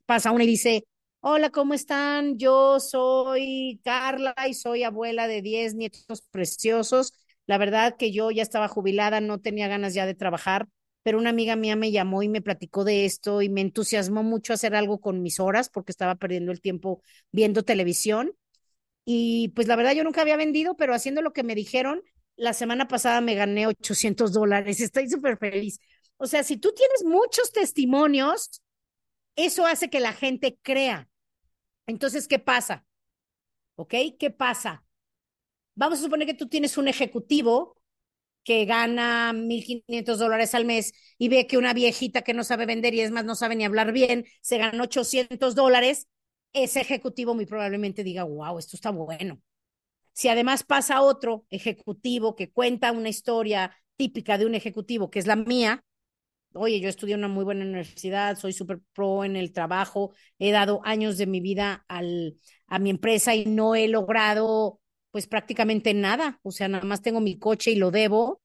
Pasa 0.07 0.31
una 0.31 0.45
y 0.45 0.47
dice, 0.47 0.87
Hola, 1.21 1.51
¿cómo 1.51 1.75
están? 1.75 2.39
Yo 2.39 2.81
soy 2.81 3.81
Carla 3.85 4.35
y 4.49 4.55
soy 4.55 4.83
abuela 4.85 5.27
de 5.29 5.43
10 5.43 5.75
nietos 5.75 6.23
preciosos. 6.31 7.13
La 7.47 7.59
verdad 7.59 7.97
que 7.97 8.13
yo 8.13 8.31
ya 8.31 8.43
estaba 8.43 8.69
jubilada, 8.69 9.21
no 9.21 9.41
tenía 9.41 9.69
ganas 9.69 9.95
ya 9.95 10.07
de 10.07 10.15
trabajar, 10.15 10.69
pero 11.03 11.19
una 11.19 11.31
amiga 11.31 11.57
mía 11.57 11.77
me 11.77 11.91
llamó 11.91 12.23
y 12.23 12.29
me 12.29 12.41
platicó 12.43 12.85
de 12.85 13.05
esto 13.05 13.43
y 13.43 13.49
me 13.49 13.61
entusiasmó 13.63 14.23
mucho 14.23 14.53
hacer 14.53 14.75
algo 14.75 15.01
con 15.01 15.23
mis 15.23 15.41
horas 15.41 15.69
porque 15.71 15.93
estaba 15.93 16.15
perdiendo 16.15 16.53
el 16.53 16.61
tiempo 16.61 17.03
viendo 17.33 17.63
televisión. 17.65 18.33
Y 19.05 19.49
pues 19.51 19.67
la 19.69 19.77
verdad 19.77 19.93
yo 19.95 20.05
nunca 20.05 20.23
había 20.23 20.37
vendido, 20.37 20.77
pero 20.77 20.95
haciendo 20.95 21.23
lo 21.23 21.33
que 21.33 21.43
me 21.43 21.55
dijeron, 21.55 22.03
la 22.37 22.53
semana 22.53 22.89
pasada 22.89 23.21
me 23.21 23.35
gané 23.35 23.67
800 23.67 24.33
dólares. 24.33 24.81
Estoy 24.81 25.09
súper 25.09 25.39
feliz. 25.39 25.81
O 26.19 26.27
sea, 26.27 26.43
si 26.45 26.57
tú 26.57 26.73
tienes 26.75 27.05
muchos 27.05 27.53
testimonios, 27.53 28.63
eso 29.39 29.67
hace 29.67 29.89
que 29.89 30.01
la 30.01 30.13
gente 30.13 30.59
crea. 30.63 31.09
Entonces, 31.87 32.29
¿qué 32.29 32.39
pasa? 32.39 32.85
¿Ok? 33.77 33.95
¿Qué 34.19 34.31
pasa? 34.31 34.85
Vamos 35.75 36.01
a 36.01 36.03
suponer 36.03 36.27
que 36.27 36.35
tú 36.35 36.49
tienes 36.49 36.77
un 36.77 36.89
ejecutivo 36.89 37.77
que 38.43 38.65
gana 38.65 39.33
1.500 39.33 40.19
dólares 40.19 40.55
al 40.55 40.65
mes 40.65 40.93
y 41.19 41.29
ve 41.29 41.47
que 41.47 41.59
una 41.59 41.73
viejita 41.73 42.23
que 42.23 42.35
no 42.35 42.45
sabe 42.45 42.67
vender 42.67 42.95
y 42.95 43.01
es 43.01 43.11
más 43.11 43.25
no 43.25 43.37
sabe 43.37 43.55
ni 43.57 43.65
hablar 43.65 43.93
bien, 43.93 44.25
se 44.41 44.59
gana 44.59 44.83
800 44.83 45.55
dólares, 45.55 46.09
ese 46.53 46.81
ejecutivo 46.81 47.35
muy 47.35 47.47
probablemente 47.47 48.03
diga, 48.03 48.25
wow, 48.25 48.59
esto 48.59 48.77
está 48.77 48.91
bueno. 48.91 49.41
Si 50.15 50.29
además 50.29 50.65
pasa 50.65 51.03
otro 51.03 51.47
ejecutivo 51.51 52.35
que 52.35 52.51
cuenta 52.51 52.91
una 52.91 53.09
historia 53.09 53.77
típica 53.97 54.39
de 54.39 54.47
un 54.47 54.55
ejecutivo, 54.55 55.11
que 55.11 55.21
es 55.21 55.27
la 55.27 55.37
mía, 55.37 55.85
oye, 56.55 56.81
yo 56.81 56.89
estudié 56.89 57.15
en 57.15 57.21
una 57.21 57.29
muy 57.29 57.45
buena 57.45 57.65
universidad, 57.65 58.37
soy 58.39 58.53
súper 58.53 58.81
pro 58.95 59.25
en 59.25 59.37
el 59.37 59.53
trabajo, 59.53 60.13
he 60.39 60.51
dado 60.53 60.81
años 60.85 61.19
de 61.19 61.27
mi 61.27 61.41
vida 61.41 61.85
al, 61.89 62.37
a 62.67 62.79
mi 62.79 62.91
empresa 62.91 63.35
y 63.35 63.47
no 63.47 63.75
he 63.75 63.89
logrado 63.89 64.81
pues 65.11 65.27
prácticamente 65.27 65.95
nada, 65.95 66.41
o 66.43 66.51
sea, 66.53 66.69
nada 66.69 66.85
más 66.85 67.03
tengo 67.03 67.21
mi 67.21 67.39
coche 67.39 67.71
y 67.73 67.77
lo 67.77 67.91
debo. 67.91 68.43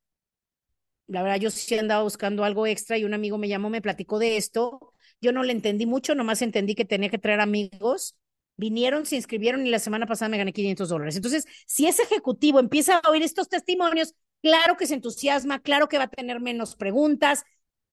La 1.08 1.22
verdad, 1.22 1.40
yo 1.40 1.50
sí 1.52 1.78
andaba 1.78 2.04
buscando 2.04 2.44
algo 2.44 2.66
extra 2.66 2.98
y 2.98 3.04
un 3.04 3.14
amigo 3.14 3.38
me 3.38 3.50
llamó, 3.50 3.70
me 3.70 3.82
platicó 3.82 4.20
de 4.20 4.38
esto. 4.38 4.94
Yo 5.22 5.32
no 5.32 5.44
le 5.44 5.52
entendí 5.52 5.86
mucho, 5.86 6.16
nomás 6.16 6.42
entendí 6.42 6.76
que 6.76 6.86
tenía 6.86 7.10
que 7.10 7.18
traer 7.18 7.42
amigos. 7.42 8.16
Vinieron, 8.56 9.06
se 9.06 9.16
inscribieron 9.18 9.66
y 9.68 9.70
la 9.70 9.80
semana 9.80 10.06
pasada 10.06 10.30
me 10.30 10.38
gané 10.38 10.54
500 10.54 10.90
dólares. 10.90 11.16
Entonces, 11.16 11.46
si 11.68 11.88
ese 11.88 12.04
ejecutivo 12.04 12.60
empieza 12.60 12.98
a 12.98 13.10
oír 13.10 13.22
estos 13.24 13.50
testimonios, 13.50 14.16
claro 14.42 14.78
que 14.78 14.88
se 14.88 14.94
entusiasma, 14.96 15.60
claro 15.60 15.88
que 15.88 15.98
va 15.98 16.06
a 16.06 16.10
tener 16.10 16.40
menos 16.40 16.76
preguntas, 16.76 17.44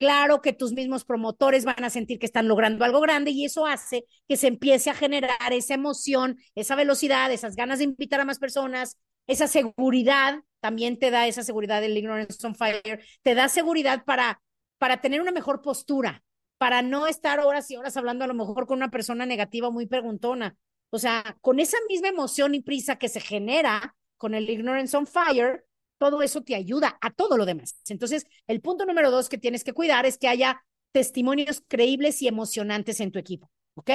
Claro 0.01 0.41
que 0.41 0.55
tus 0.55 0.73
mismos 0.73 1.05
promotores 1.05 1.67
van 1.67 1.85
a 1.85 1.91
sentir 1.91 2.19
que 2.19 2.25
están 2.25 2.49
logrando 2.49 2.87
algo 2.87 3.03
grande 3.03 3.33
y 3.33 3.45
eso 3.45 3.67
hace 3.67 4.07
que 4.27 4.39
se 4.39 4.47
empiece 4.47 4.89
a 4.89 4.95
generar 4.95 5.53
esa 5.53 5.75
emoción, 5.75 6.39
esa 6.55 6.75
velocidad, 6.75 7.31
esas 7.31 7.55
ganas 7.55 7.81
de 7.81 7.85
invitar 7.85 8.19
a 8.19 8.25
más 8.25 8.39
personas, 8.39 8.97
esa 9.27 9.47
seguridad, 9.47 10.43
también 10.61 10.99
te 10.99 11.11
da 11.11 11.27
esa 11.27 11.43
seguridad 11.43 11.83
del 11.83 11.99
Ignorance 11.99 12.47
on 12.47 12.55
Fire, 12.55 13.05
te 13.23 13.35
da 13.35 13.51
seguridad 13.51 14.03
para, 14.07 14.41
para 14.79 15.03
tener 15.03 15.21
una 15.21 15.33
mejor 15.33 15.61
postura, 15.61 16.23
para 16.57 16.81
no 16.81 17.07
estar 17.07 17.39
horas 17.41 17.71
y 17.71 17.77
horas 17.77 17.99
hablando 17.99 18.25
a 18.25 18.29
lo 18.29 18.35
mejor 18.35 18.67
con 18.67 18.79
una 18.79 18.91
persona 18.91 19.27
negativa 19.27 19.71
muy 19.71 19.85
preguntona. 19.87 20.57
O 20.89 20.99
sea, 20.99 21.37
con 21.43 21.61
esa 21.61 21.77
misma 21.91 22.09
emoción 22.09 22.55
y 22.55 22.63
prisa 22.63 22.97
que 22.97 23.11
se 23.11 23.21
genera 23.21 23.95
con 24.17 24.33
el 24.35 24.49
Ignorance 24.49 24.97
on 24.97 25.07
Fire, 25.07 25.67
todo 26.01 26.23
eso 26.23 26.41
te 26.41 26.55
ayuda 26.55 26.97
a 27.03 27.11
todo 27.11 27.37
lo 27.37 27.45
demás. 27.45 27.79
Entonces, 27.91 28.25
el 28.47 28.63
punto 28.63 28.87
número 28.87 29.11
dos 29.11 29.29
que 29.29 29.37
tienes 29.37 29.65
que 29.65 29.75
cuidar 29.75 30.07
es 30.07 30.17
que 30.17 30.29
haya 30.29 30.65
testimonios 30.93 31.63
creíbles 31.69 32.23
y 32.23 32.27
emocionantes 32.27 33.01
en 33.01 33.13
tu 33.13 33.19
equipo. 33.19 33.51
¿Ok? 33.75 33.91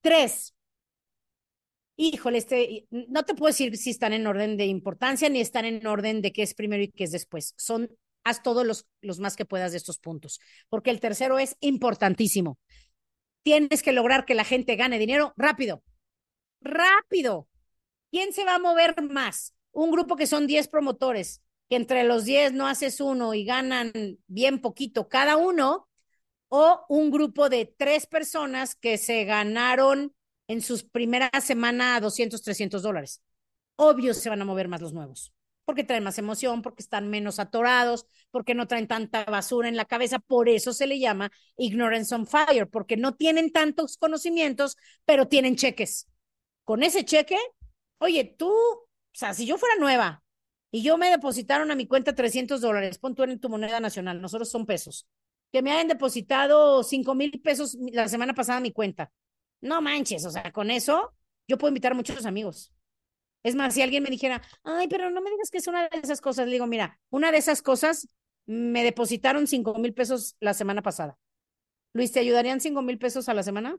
Tres. 0.00 0.54
Híjole, 1.96 2.38
este, 2.38 2.86
no 2.90 3.24
te 3.24 3.34
puedo 3.34 3.50
decir 3.50 3.76
si 3.76 3.90
están 3.90 4.14
en 4.14 4.26
orden 4.26 4.56
de 4.56 4.64
importancia 4.64 5.28
ni 5.28 5.42
están 5.42 5.66
en 5.66 5.86
orden 5.86 6.22
de 6.22 6.32
qué 6.32 6.42
es 6.42 6.54
primero 6.54 6.82
y 6.82 6.88
qué 6.90 7.04
es 7.04 7.12
después. 7.12 7.52
Son, 7.58 7.90
haz 8.24 8.42
todos 8.42 8.66
los, 8.66 8.86
los 9.02 9.18
más 9.18 9.36
que 9.36 9.44
puedas 9.44 9.72
de 9.72 9.78
estos 9.78 9.98
puntos, 9.98 10.40
porque 10.70 10.90
el 10.90 11.00
tercero 11.00 11.38
es 11.38 11.56
importantísimo. 11.60 12.58
Tienes 13.42 13.82
que 13.82 13.92
lograr 13.92 14.24
que 14.24 14.34
la 14.34 14.44
gente 14.44 14.74
gane 14.76 14.98
dinero 14.98 15.34
rápido. 15.36 15.82
Rápido. 16.62 17.46
¿Quién 18.10 18.32
se 18.32 18.44
va 18.44 18.54
a 18.54 18.58
mover 18.58 19.02
más? 19.02 19.55
Un 19.76 19.90
grupo 19.90 20.16
que 20.16 20.26
son 20.26 20.46
10 20.46 20.68
promotores, 20.68 21.42
que 21.68 21.76
entre 21.76 22.04
los 22.04 22.24
10 22.24 22.54
no 22.54 22.66
haces 22.66 22.98
uno 22.98 23.34
y 23.34 23.44
ganan 23.44 23.92
bien 24.26 24.60
poquito 24.62 25.08
cada 25.08 25.36
uno, 25.36 25.86
o 26.48 26.86
un 26.88 27.10
grupo 27.10 27.50
de 27.50 27.66
tres 27.66 28.06
personas 28.06 28.74
que 28.74 28.96
se 28.96 29.24
ganaron 29.24 30.14
en 30.48 30.62
sus 30.62 30.82
primeras 30.82 31.44
semanas 31.44 32.00
200, 32.00 32.40
300 32.40 32.82
dólares. 32.82 33.20
Obvio 33.76 34.14
se 34.14 34.30
van 34.30 34.40
a 34.40 34.46
mover 34.46 34.68
más 34.68 34.80
los 34.80 34.94
nuevos, 34.94 35.34
porque 35.66 35.84
traen 35.84 36.04
más 36.04 36.16
emoción, 36.16 36.62
porque 36.62 36.82
están 36.82 37.10
menos 37.10 37.38
atorados, 37.38 38.06
porque 38.30 38.54
no 38.54 38.66
traen 38.66 38.88
tanta 38.88 39.24
basura 39.26 39.68
en 39.68 39.76
la 39.76 39.84
cabeza. 39.84 40.20
Por 40.20 40.48
eso 40.48 40.72
se 40.72 40.86
le 40.86 40.98
llama 40.98 41.30
ignorance 41.58 42.14
on 42.14 42.26
fire, 42.26 42.66
porque 42.66 42.96
no 42.96 43.14
tienen 43.14 43.52
tantos 43.52 43.98
conocimientos, 43.98 44.78
pero 45.04 45.28
tienen 45.28 45.56
cheques. 45.56 46.08
Con 46.64 46.82
ese 46.82 47.04
cheque, 47.04 47.36
oye, 47.98 48.24
tú 48.24 48.85
o 49.16 49.18
sea, 49.18 49.32
si 49.32 49.46
yo 49.46 49.56
fuera 49.56 49.76
nueva 49.76 50.22
y 50.70 50.82
yo 50.82 50.98
me 50.98 51.08
depositaron 51.08 51.70
a 51.70 51.74
mi 51.74 51.86
cuenta 51.86 52.14
300 52.14 52.60
dólares, 52.60 52.98
pon 52.98 53.14
tú 53.14 53.22
en 53.22 53.40
tu 53.40 53.48
moneda 53.48 53.80
nacional, 53.80 54.20
nosotros 54.20 54.50
son 54.50 54.66
pesos, 54.66 55.08
que 55.50 55.62
me 55.62 55.72
hayan 55.72 55.88
depositado 55.88 56.82
5 56.82 57.14
mil 57.14 57.40
pesos 57.40 57.78
la 57.92 58.08
semana 58.08 58.34
pasada 58.34 58.58
a 58.58 58.60
mi 58.60 58.72
cuenta. 58.72 59.10
No 59.62 59.80
manches, 59.80 60.26
o 60.26 60.30
sea, 60.30 60.52
con 60.52 60.70
eso 60.70 61.14
yo 61.48 61.56
puedo 61.56 61.70
invitar 61.70 61.92
a 61.92 61.94
muchos 61.94 62.26
amigos. 62.26 62.74
Es 63.42 63.54
más, 63.54 63.72
si 63.72 63.80
alguien 63.80 64.02
me 64.02 64.10
dijera, 64.10 64.42
ay, 64.64 64.86
pero 64.86 65.08
no 65.08 65.22
me 65.22 65.30
digas 65.30 65.50
que 65.50 65.58
es 65.58 65.66
una 65.66 65.88
de 65.88 65.98
esas 66.02 66.20
cosas, 66.20 66.44
le 66.44 66.52
digo, 66.52 66.66
mira, 66.66 67.00
una 67.08 67.32
de 67.32 67.38
esas 67.38 67.62
cosas 67.62 68.10
me 68.44 68.84
depositaron 68.84 69.46
5 69.46 69.78
mil 69.78 69.94
pesos 69.94 70.36
la 70.40 70.52
semana 70.52 70.82
pasada. 70.82 71.16
Luis, 71.94 72.12
¿te 72.12 72.20
ayudarían 72.20 72.60
5 72.60 72.82
mil 72.82 72.98
pesos 72.98 73.30
a 73.30 73.34
la 73.34 73.42
semana? 73.42 73.78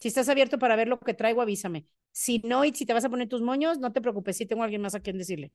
Si 0.00 0.08
estás 0.08 0.28
abierto 0.28 0.58
para 0.58 0.76
ver 0.76 0.88
lo 0.88 0.98
que 1.00 1.14
traigo, 1.14 1.42
avísame. 1.42 1.86
Si 2.12 2.40
no, 2.44 2.64
y 2.64 2.72
si 2.74 2.86
te 2.86 2.94
vas 2.94 3.04
a 3.04 3.10
poner 3.10 3.28
tus 3.28 3.42
moños, 3.42 3.78
no 3.78 3.92
te 3.92 4.00
preocupes, 4.00 4.36
si 4.36 4.46
tengo 4.46 4.62
alguien 4.62 4.82
más 4.82 4.94
a 4.94 5.00
quien 5.00 5.18
decirle. 5.18 5.52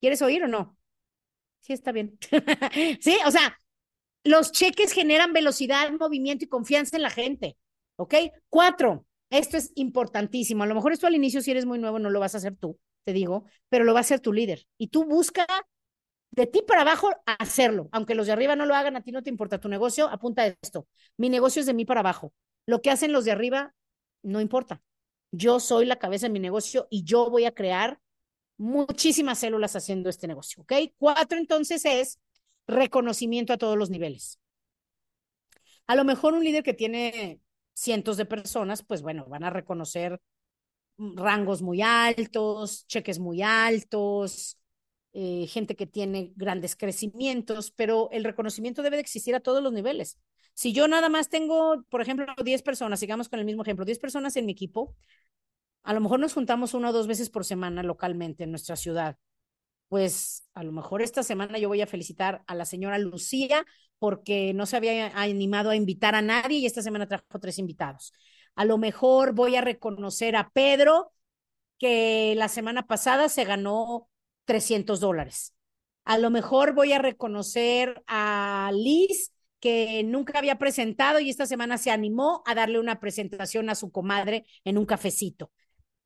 ¿Quieres 0.00 0.22
oír 0.22 0.44
o 0.44 0.48
no? 0.48 0.76
Sí, 1.60 1.72
está 1.74 1.92
bien. 1.92 2.18
sí, 3.00 3.18
o 3.26 3.30
sea, 3.30 3.58
los 4.24 4.52
cheques 4.52 4.92
generan 4.92 5.32
velocidad, 5.32 5.90
movimiento 5.98 6.44
y 6.44 6.48
confianza 6.48 6.96
en 6.96 7.02
la 7.02 7.10
gente. 7.10 7.56
¿Ok? 7.96 8.14
Cuatro, 8.48 9.06
Esto 9.30 9.56
es 9.58 9.72
importantísimo. 9.76 10.64
A 10.64 10.66
lo 10.66 10.74
mejor 10.74 10.92
esto 10.92 11.06
al 11.06 11.14
inicio, 11.14 11.42
si 11.42 11.50
eres 11.52 11.66
muy 11.66 11.78
nuevo, 11.78 11.98
no 11.98 12.10
lo 12.10 12.20
vas 12.20 12.34
a 12.34 12.38
hacer 12.38 12.56
tú, 12.56 12.78
te 13.04 13.12
digo, 13.12 13.44
pero 13.68 13.84
lo 13.84 13.92
va 13.94 14.00
a 14.00 14.02
hacer 14.02 14.20
tu 14.20 14.32
líder. 14.32 14.66
Y 14.78 14.88
tú 14.88 15.04
busca 15.04 15.46
de 16.32 16.46
ti 16.46 16.62
para 16.66 16.82
abajo 16.82 17.10
hacerlo. 17.26 17.88
Aunque 17.92 18.14
los 18.14 18.26
de 18.26 18.32
arriba 18.32 18.56
no 18.56 18.66
lo 18.66 18.74
hagan, 18.74 18.96
a 18.96 19.02
ti 19.02 19.12
no 19.12 19.22
te 19.22 19.30
importa 19.30 19.60
tu 19.60 19.68
negocio, 19.68 20.08
apunta 20.08 20.46
esto. 20.46 20.88
Mi 21.16 21.28
negocio 21.28 21.60
es 21.60 21.66
de 21.66 21.74
mí 21.74 21.84
para 21.84 22.00
abajo. 22.00 22.32
Lo 22.70 22.82
que 22.82 22.92
hacen 22.92 23.12
los 23.12 23.24
de 23.24 23.32
arriba 23.32 23.74
no 24.22 24.40
importa. 24.40 24.80
Yo 25.32 25.58
soy 25.58 25.86
la 25.86 25.98
cabeza 25.98 26.26
de 26.26 26.32
mi 26.32 26.38
negocio 26.38 26.86
y 26.88 27.02
yo 27.02 27.28
voy 27.28 27.44
a 27.44 27.52
crear 27.52 28.00
muchísimas 28.58 29.40
células 29.40 29.74
haciendo 29.74 30.08
este 30.08 30.28
negocio, 30.28 30.62
¿ok? 30.62 30.72
Cuatro 30.96 31.36
entonces 31.36 31.84
es 31.84 32.20
reconocimiento 32.68 33.52
a 33.52 33.58
todos 33.58 33.76
los 33.76 33.90
niveles. 33.90 34.38
A 35.88 35.96
lo 35.96 36.04
mejor 36.04 36.34
un 36.34 36.44
líder 36.44 36.62
que 36.62 36.72
tiene 36.72 37.40
cientos 37.74 38.16
de 38.16 38.24
personas, 38.24 38.84
pues 38.84 39.02
bueno, 39.02 39.26
van 39.26 39.42
a 39.42 39.50
reconocer 39.50 40.20
rangos 40.96 41.62
muy 41.62 41.82
altos, 41.82 42.86
cheques 42.86 43.18
muy 43.18 43.42
altos, 43.42 44.59
eh, 45.12 45.46
gente 45.48 45.76
que 45.76 45.86
tiene 45.86 46.32
grandes 46.36 46.76
crecimientos, 46.76 47.72
pero 47.72 48.08
el 48.12 48.24
reconocimiento 48.24 48.82
debe 48.82 48.96
de 48.96 49.02
existir 49.02 49.34
a 49.34 49.40
todos 49.40 49.62
los 49.62 49.72
niveles. 49.72 50.18
Si 50.54 50.72
yo 50.72 50.88
nada 50.88 51.08
más 51.08 51.28
tengo, 51.28 51.84
por 51.88 52.00
ejemplo, 52.00 52.26
10 52.44 52.62
personas, 52.62 53.00
sigamos 53.00 53.28
con 53.28 53.38
el 53.38 53.44
mismo 53.44 53.62
ejemplo, 53.62 53.84
10 53.84 53.98
personas 53.98 54.36
en 54.36 54.46
mi 54.46 54.52
equipo, 54.52 54.94
a 55.82 55.94
lo 55.94 56.00
mejor 56.00 56.20
nos 56.20 56.34
juntamos 56.34 56.74
una 56.74 56.90
o 56.90 56.92
dos 56.92 57.06
veces 57.06 57.30
por 57.30 57.44
semana 57.44 57.82
localmente 57.82 58.44
en 58.44 58.50
nuestra 58.50 58.76
ciudad. 58.76 59.16
Pues 59.88 60.48
a 60.54 60.62
lo 60.62 60.72
mejor 60.72 61.02
esta 61.02 61.22
semana 61.22 61.58
yo 61.58 61.68
voy 61.68 61.80
a 61.80 61.86
felicitar 61.86 62.44
a 62.46 62.54
la 62.54 62.64
señora 62.64 62.98
Lucía 62.98 63.66
porque 63.98 64.54
no 64.54 64.66
se 64.66 64.76
había 64.76 65.08
animado 65.18 65.70
a 65.70 65.76
invitar 65.76 66.14
a 66.14 66.22
nadie 66.22 66.58
y 66.58 66.66
esta 66.66 66.82
semana 66.82 67.08
trajo 67.08 67.40
tres 67.40 67.58
invitados. 67.58 68.12
A 68.54 68.64
lo 68.64 68.78
mejor 68.78 69.32
voy 69.32 69.56
a 69.56 69.60
reconocer 69.62 70.36
a 70.36 70.50
Pedro 70.50 71.12
que 71.78 72.34
la 72.36 72.48
semana 72.48 72.86
pasada 72.86 73.28
se 73.28 73.44
ganó 73.44 74.09
300 74.50 74.98
dólares. 74.98 75.54
A 76.04 76.18
lo 76.18 76.28
mejor 76.28 76.74
voy 76.74 76.92
a 76.92 76.98
reconocer 76.98 78.02
a 78.08 78.72
Liz 78.74 79.32
que 79.60 80.02
nunca 80.02 80.40
había 80.40 80.58
presentado 80.58 81.20
y 81.20 81.30
esta 81.30 81.46
semana 81.46 81.78
se 81.78 81.92
animó 81.92 82.42
a 82.46 82.56
darle 82.56 82.80
una 82.80 82.98
presentación 82.98 83.70
a 83.70 83.76
su 83.76 83.92
comadre 83.92 84.46
en 84.64 84.76
un 84.76 84.86
cafecito. 84.86 85.52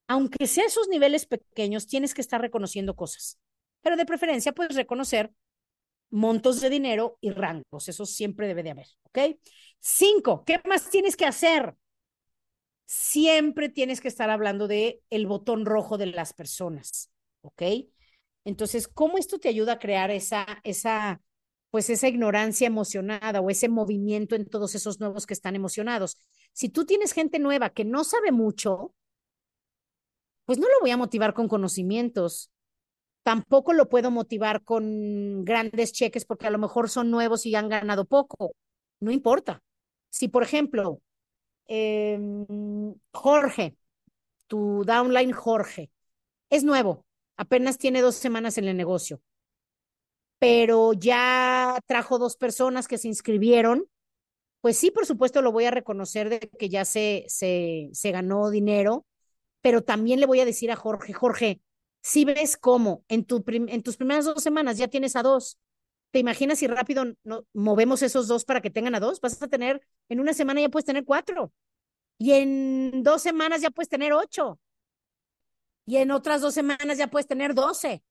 Aunque 0.08 0.46
sea 0.46 0.66
esos 0.66 0.88
niveles 0.88 1.24
pequeños, 1.24 1.86
tienes 1.86 2.12
que 2.12 2.20
estar 2.20 2.38
reconociendo 2.38 2.94
cosas, 2.96 3.38
pero 3.80 3.96
de 3.96 4.04
preferencia 4.04 4.52
puedes 4.52 4.76
reconocer 4.76 5.32
montos 6.10 6.60
de 6.60 6.68
dinero 6.68 7.16
y 7.22 7.30
rangos. 7.30 7.88
Eso 7.88 8.04
siempre 8.04 8.46
debe 8.46 8.62
de 8.62 8.72
haber, 8.72 8.88
¿ok? 9.04 9.38
Cinco, 9.80 10.44
¿qué 10.44 10.60
más 10.66 10.90
tienes 10.90 11.16
que 11.16 11.24
hacer? 11.24 11.76
Siempre 12.84 13.70
tienes 13.70 14.02
que 14.02 14.08
estar 14.08 14.28
hablando 14.28 14.68
de 14.68 15.00
el 15.08 15.26
botón 15.26 15.64
rojo 15.64 15.96
de 15.96 16.06
las 16.08 16.34
personas, 16.34 17.10
¿ok? 17.40 17.62
Entonces, 18.44 18.88
¿cómo 18.88 19.18
esto 19.18 19.38
te 19.38 19.48
ayuda 19.48 19.74
a 19.74 19.78
crear 19.78 20.10
esa, 20.10 20.46
esa, 20.64 21.20
pues 21.70 21.90
esa 21.90 22.08
ignorancia 22.08 22.66
emocionada 22.66 23.40
o 23.40 23.50
ese 23.50 23.68
movimiento 23.68 24.36
en 24.36 24.46
todos 24.46 24.74
esos 24.74 25.00
nuevos 25.00 25.26
que 25.26 25.34
están 25.34 25.56
emocionados? 25.56 26.18
Si 26.52 26.68
tú 26.68 26.84
tienes 26.86 27.12
gente 27.12 27.38
nueva 27.38 27.70
que 27.70 27.84
no 27.84 28.04
sabe 28.04 28.32
mucho, 28.32 28.94
pues 30.44 30.58
no 30.58 30.66
lo 30.66 30.80
voy 30.80 30.90
a 30.90 30.96
motivar 30.96 31.34
con 31.34 31.48
conocimientos 31.48 32.50
tampoco 33.24 33.72
lo 33.72 33.88
puedo 33.88 34.10
motivar 34.12 34.62
con 34.64 35.44
grandes 35.44 35.92
cheques 35.92 36.24
porque 36.24 36.46
a 36.46 36.50
lo 36.50 36.58
mejor 36.58 36.88
son 36.88 37.10
nuevos 37.10 37.46
y 37.46 37.56
han 37.56 37.68
ganado 37.68 38.04
poco. 38.04 38.54
No 39.00 39.10
importa. 39.10 39.62
Si, 40.10 40.28
por 40.28 40.44
ejemplo, 40.44 41.00
em, 41.66 42.94
Jorge, 43.12 43.76
tu 44.48 44.84
downline 44.86 45.32
Jorge, 45.32 45.90
es 46.50 46.64
nuevo, 46.64 47.03
apenas 47.36 47.78
tiene 47.78 48.00
dos 48.02 48.16
semanas 48.16 48.58
en 48.58 48.66
el 48.66 48.76
negocio, 48.76 49.20
pero 50.38 50.92
ya 50.92 51.80
trajo 51.86 52.18
dos 52.18 52.36
personas 52.36 52.88
que 52.88 52.98
se 52.98 53.08
inscribieron, 53.08 53.86
pues 54.60 54.78
sí, 54.78 54.90
por 54.90 55.06
supuesto, 55.06 55.42
lo 55.42 55.52
voy 55.52 55.66
a 55.66 55.70
reconocer 55.70 56.28
de 56.30 56.40
que 56.40 56.68
ya 56.68 56.84
se, 56.84 57.24
se, 57.28 57.90
se 57.92 58.10
ganó 58.12 58.50
dinero, 58.50 59.06
pero 59.62 59.82
también 59.82 60.20
le 60.20 60.26
voy 60.26 60.40
a 60.40 60.44
decir 60.46 60.70
a 60.72 60.76
Jorge, 60.76 61.12
Jorge, 61.12 61.60
si 62.02 62.24
ves 62.24 62.56
cómo 62.56 63.04
en, 63.08 63.24
tu 63.24 63.44
en 63.46 63.82
tus 63.82 63.96
primeras 63.96 64.26
dos 64.26 64.42
semanas 64.42 64.78
ya 64.78 64.88
tienes 64.88 65.16
a 65.16 65.22
dos, 65.22 65.58
¿te 66.12 66.18
imaginas 66.18 66.58
si 66.58 66.66
rápido 66.66 67.04
no, 67.24 67.46
movemos 67.54 68.02
esos 68.02 68.28
dos 68.28 68.44
para 68.44 68.60
que 68.60 68.70
tengan 68.70 68.94
a 68.94 69.00
dos? 69.00 69.20
Vas 69.20 69.42
a 69.42 69.48
tener, 69.48 69.80
en 70.08 70.20
una 70.20 70.34
semana 70.34 70.60
ya 70.60 70.68
puedes 70.68 70.86
tener 70.86 71.04
cuatro. 71.04 71.52
Y 72.18 72.32
en 72.32 73.02
dos 73.02 73.22
semanas 73.22 73.62
ya 73.62 73.70
puedes 73.70 73.88
tener 73.88 74.12
ocho. 74.12 74.60
Y 75.86 75.96
en 75.96 76.10
otras 76.10 76.40
dos 76.40 76.54
semanas 76.54 76.98
ya 76.98 77.08
puedes 77.08 77.26
tener 77.26 77.54
doce. 77.54 78.02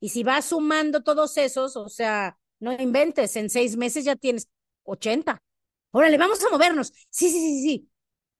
Y 0.00 0.10
si 0.10 0.22
vas 0.22 0.46
sumando 0.46 1.02
todos 1.02 1.36
esos, 1.36 1.76
o 1.76 1.88
sea, 1.88 2.38
no 2.60 2.72
inventes, 2.72 3.36
en 3.36 3.50
seis 3.50 3.76
meses 3.76 4.04
ya 4.04 4.16
tienes 4.16 4.48
ochenta. 4.84 5.42
Órale, 5.92 6.18
vamos 6.18 6.44
a 6.44 6.50
movernos. 6.50 6.92
Sí, 7.10 7.30
sí, 7.30 7.40
sí, 7.40 7.62
sí. 7.62 7.88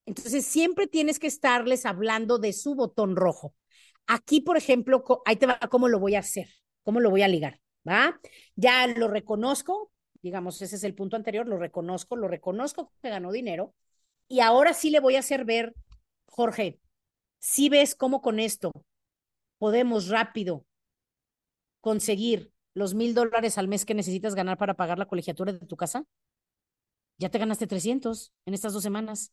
Entonces 0.06 0.44
siempre 0.44 0.86
tienes 0.86 1.18
que 1.18 1.28
estarles 1.28 1.86
hablando 1.86 2.38
de 2.38 2.52
su 2.52 2.74
botón 2.74 3.16
rojo. 3.16 3.54
Aquí, 4.06 4.40
por 4.40 4.56
ejemplo, 4.56 5.04
ahí 5.24 5.36
te 5.36 5.46
va 5.46 5.58
cómo 5.70 5.88
lo 5.88 6.00
voy 6.00 6.16
a 6.16 6.20
hacer, 6.20 6.48
cómo 6.82 6.98
lo 6.98 7.08
voy 7.10 7.22
a 7.22 7.28
ligar, 7.28 7.60
¿va? 7.88 8.20
Ya 8.56 8.86
lo 8.88 9.06
reconozco, 9.06 9.92
digamos, 10.22 10.60
ese 10.60 10.76
es 10.76 10.84
el 10.84 10.94
punto 10.94 11.16
anterior, 11.16 11.46
lo 11.46 11.56
reconozco, 11.56 12.16
lo 12.16 12.26
reconozco 12.26 12.92
que 13.00 13.10
ganó 13.10 13.30
dinero 13.30 13.74
y 14.26 14.40
ahora 14.40 14.74
sí 14.74 14.90
le 14.90 14.98
voy 14.98 15.14
a 15.14 15.20
hacer 15.20 15.44
ver, 15.44 15.74
Jorge, 16.26 16.80
si 17.42 17.68
ves 17.68 17.96
cómo 17.96 18.22
con 18.22 18.38
esto 18.38 18.70
podemos 19.58 20.08
rápido 20.08 20.64
conseguir 21.80 22.52
los 22.72 22.94
mil 22.94 23.14
dólares 23.14 23.58
al 23.58 23.66
mes 23.66 23.84
que 23.84 23.94
necesitas 23.94 24.36
ganar 24.36 24.56
para 24.56 24.74
pagar 24.74 24.98
la 24.98 25.06
colegiatura 25.06 25.52
de 25.52 25.66
tu 25.66 25.76
casa, 25.76 26.04
ya 27.18 27.28
te 27.30 27.38
ganaste 27.38 27.66
300 27.66 28.32
en 28.46 28.54
estas 28.54 28.72
dos 28.72 28.82
semanas. 28.82 29.32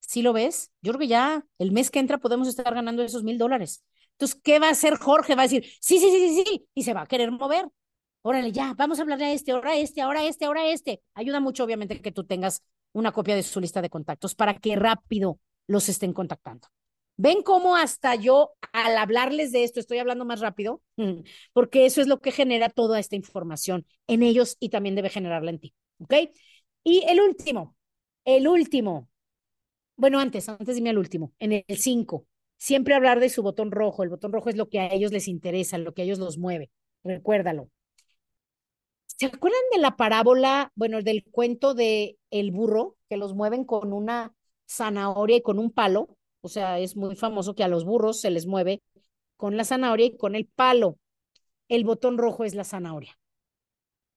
¿Sí 0.00 0.22
lo 0.22 0.32
ves? 0.32 0.72
Yo 0.82 0.92
creo 0.92 0.98
que 1.00 1.06
ya 1.06 1.46
el 1.58 1.70
mes 1.70 1.90
que 1.90 2.00
entra 2.00 2.18
podemos 2.18 2.48
estar 2.48 2.74
ganando 2.74 3.02
esos 3.02 3.22
mil 3.22 3.38
dólares. 3.38 3.84
Entonces, 4.12 4.40
¿qué 4.42 4.58
va 4.58 4.68
a 4.68 4.72
hacer 4.72 4.96
Jorge? 4.96 5.36
Va 5.36 5.42
a 5.42 5.44
decir, 5.44 5.64
sí, 5.80 5.98
sí, 6.00 6.10
sí, 6.10 6.34
sí, 6.34 6.44
sí, 6.44 6.68
y 6.74 6.82
se 6.82 6.94
va 6.94 7.02
a 7.02 7.06
querer 7.06 7.30
mover. 7.30 7.68
Órale, 8.22 8.50
ya, 8.50 8.74
vamos 8.76 8.98
a 8.98 9.02
hablarle 9.02 9.26
a 9.26 9.32
este, 9.32 9.52
ahora 9.52 9.70
a 9.70 9.76
este, 9.76 10.02
ahora 10.02 10.20
a 10.20 10.24
este, 10.26 10.44
ahora 10.46 10.62
a 10.62 10.72
este. 10.72 11.00
Ayuda 11.14 11.38
mucho, 11.38 11.62
obviamente, 11.62 12.02
que 12.02 12.12
tú 12.12 12.24
tengas 12.24 12.62
una 12.92 13.12
copia 13.12 13.36
de 13.36 13.44
su 13.44 13.60
lista 13.60 13.80
de 13.80 13.88
contactos 13.88 14.34
para 14.34 14.58
que 14.58 14.74
rápido 14.74 15.38
los 15.68 15.88
estén 15.88 16.12
contactando. 16.12 16.68
¿Ven 17.22 17.42
cómo 17.42 17.76
hasta 17.76 18.14
yo, 18.14 18.52
al 18.72 18.96
hablarles 18.96 19.52
de 19.52 19.62
esto, 19.62 19.78
estoy 19.78 19.98
hablando 19.98 20.24
más 20.24 20.40
rápido? 20.40 20.80
Porque 21.52 21.84
eso 21.84 22.00
es 22.00 22.06
lo 22.06 22.18
que 22.20 22.32
genera 22.32 22.70
toda 22.70 22.98
esta 22.98 23.14
información 23.14 23.84
en 24.06 24.22
ellos 24.22 24.56
y 24.58 24.70
también 24.70 24.94
debe 24.94 25.10
generarla 25.10 25.50
en 25.50 25.58
ti. 25.60 25.74
¿Ok? 25.98 26.14
Y 26.82 27.04
el 27.08 27.20
último, 27.20 27.76
el 28.24 28.48
último, 28.48 29.10
bueno, 29.96 30.20
antes, 30.20 30.48
antes 30.48 30.76
dime 30.76 30.90
al 30.90 30.98
último, 30.98 31.34
en 31.38 31.52
el 31.52 31.78
5, 31.78 32.26
siempre 32.58 32.94
hablar 32.94 33.20
de 33.20 33.30
su 33.30 33.42
botón 33.42 33.70
rojo. 33.70 34.02
El 34.02 34.10
botón 34.10 34.32
rojo 34.32 34.50
es 34.50 34.56
lo 34.56 34.70
que 34.70 34.80
a 34.80 34.88
ellos 34.92 35.12
les 35.12 35.28
interesa, 35.28 35.78
lo 35.78 35.94
que 35.94 36.02
a 36.02 36.04
ellos 36.06 36.18
los 36.20 36.38
mueve. 36.38 36.70
Recuérdalo. 37.04 37.70
¿Se 39.06 39.26
acuerdan 39.26 39.60
de 39.72 39.78
la 39.78 39.96
parábola, 39.96 40.72
bueno, 40.74 41.02
del 41.02 41.24
cuento 41.24 41.74
de 41.74 42.18
el 42.30 42.50
burro, 42.52 42.96
que 43.08 43.16
los 43.18 43.34
mueven 43.34 43.64
con 43.64 43.92
una 43.92 44.34
zanahoria 44.66 45.36
y 45.36 45.42
con 45.42 45.58
un 45.58 45.70
palo? 45.70 46.16
O 46.42 46.48
sea, 46.48 46.78
es 46.78 46.96
muy 46.96 47.16
famoso 47.16 47.54
que 47.54 47.64
a 47.64 47.68
los 47.68 47.84
burros 47.84 48.20
se 48.20 48.30
les 48.30 48.46
mueve 48.46 48.82
con 49.36 49.56
la 49.56 49.64
zanahoria 49.64 50.06
y 50.06 50.16
con 50.16 50.34
el 50.34 50.46
palo. 50.46 50.98
El 51.68 51.84
botón 51.84 52.18
rojo 52.18 52.44
es 52.44 52.54
la 52.54 52.64
zanahoria. 52.64 53.18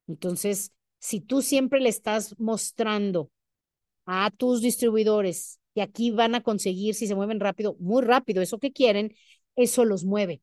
Entonces, 0.07 0.71
si 0.99 1.19
tú 1.19 1.41
siempre 1.41 1.79
le 1.79 1.89
estás 1.89 2.39
mostrando 2.39 3.29
a 4.05 4.31
tus 4.31 4.62
distribuidores 4.62 5.59
y 5.73 5.81
aquí 5.81 6.12
van 6.12 6.36
a 6.36 6.43
conseguir, 6.43 6.95
si 6.95 7.07
se 7.07 7.15
mueven 7.15 7.39
rápido, 7.39 7.75
muy 7.79 8.03
rápido, 8.03 8.41
eso 8.41 8.59
que 8.59 8.71
quieren, 8.71 9.15
eso 9.55 9.86
los 9.86 10.03
mueve. 10.05 10.41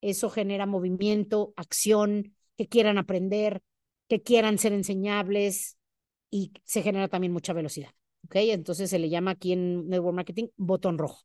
Eso 0.00 0.30
genera 0.30 0.66
movimiento, 0.66 1.54
acción, 1.56 2.34
que 2.56 2.68
quieran 2.68 2.98
aprender, 2.98 3.62
que 4.08 4.22
quieran 4.22 4.58
ser 4.58 4.72
enseñables 4.72 5.78
y 6.30 6.52
se 6.64 6.82
genera 6.82 7.08
también 7.08 7.32
mucha 7.32 7.52
velocidad. 7.52 7.90
¿Ok? 8.24 8.36
Entonces 8.36 8.90
se 8.90 8.98
le 8.98 9.08
llama 9.08 9.32
aquí 9.32 9.52
en 9.52 9.88
Network 9.88 10.16
Marketing 10.16 10.48
botón 10.56 10.98
rojo. 10.98 11.24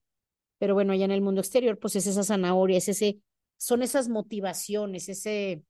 Pero 0.57 0.73
bueno, 0.73 0.93
allá 0.93 1.05
en 1.05 1.11
el 1.11 1.21
mundo 1.21 1.41
exterior, 1.41 1.79
pues 1.79 1.95
es 1.95 2.07
esa 2.07 2.23
zanahoria, 2.23 2.77
es 2.77 2.89
ese, 2.89 3.19
son 3.57 3.81
esas 3.81 4.09
motivaciones, 4.09 5.07
ese, 5.07 5.63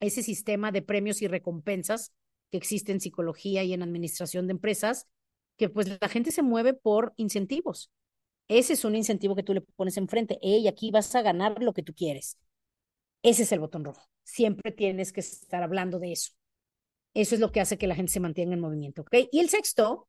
ese 0.00 0.22
sistema 0.22 0.72
de 0.72 0.82
premios 0.82 1.22
y 1.22 1.28
recompensas 1.28 2.12
que 2.50 2.56
existe 2.56 2.92
en 2.92 3.00
psicología 3.00 3.62
y 3.62 3.72
en 3.72 3.82
administración 3.82 4.46
de 4.46 4.52
empresas, 4.52 5.06
que 5.56 5.68
pues 5.68 5.88
la 6.00 6.08
gente 6.08 6.32
se 6.32 6.42
mueve 6.42 6.74
por 6.74 7.12
incentivos. 7.16 7.90
Ese 8.48 8.74
es 8.74 8.84
un 8.84 8.96
incentivo 8.96 9.36
que 9.36 9.42
tú 9.42 9.54
le 9.54 9.60
pones 9.60 9.96
enfrente. 9.96 10.38
Hey, 10.42 10.66
aquí 10.68 10.90
vas 10.90 11.14
a 11.14 11.22
ganar 11.22 11.62
lo 11.62 11.72
que 11.72 11.82
tú 11.82 11.94
quieres. 11.94 12.38
Ese 13.22 13.44
es 13.44 13.52
el 13.52 13.60
botón 13.60 13.84
rojo. 13.84 14.02
Siempre 14.24 14.72
tienes 14.72 15.12
que 15.12 15.20
estar 15.20 15.62
hablando 15.62 15.98
de 15.98 16.12
eso. 16.12 16.32
Eso 17.14 17.36
es 17.36 17.40
lo 17.40 17.52
que 17.52 17.60
hace 17.60 17.78
que 17.78 17.86
la 17.86 17.94
gente 17.94 18.12
se 18.12 18.20
mantenga 18.20 18.54
en 18.54 18.60
movimiento, 18.60 19.02
¿ok? 19.02 19.14
Y 19.30 19.38
el 19.38 19.48
sexto 19.48 20.08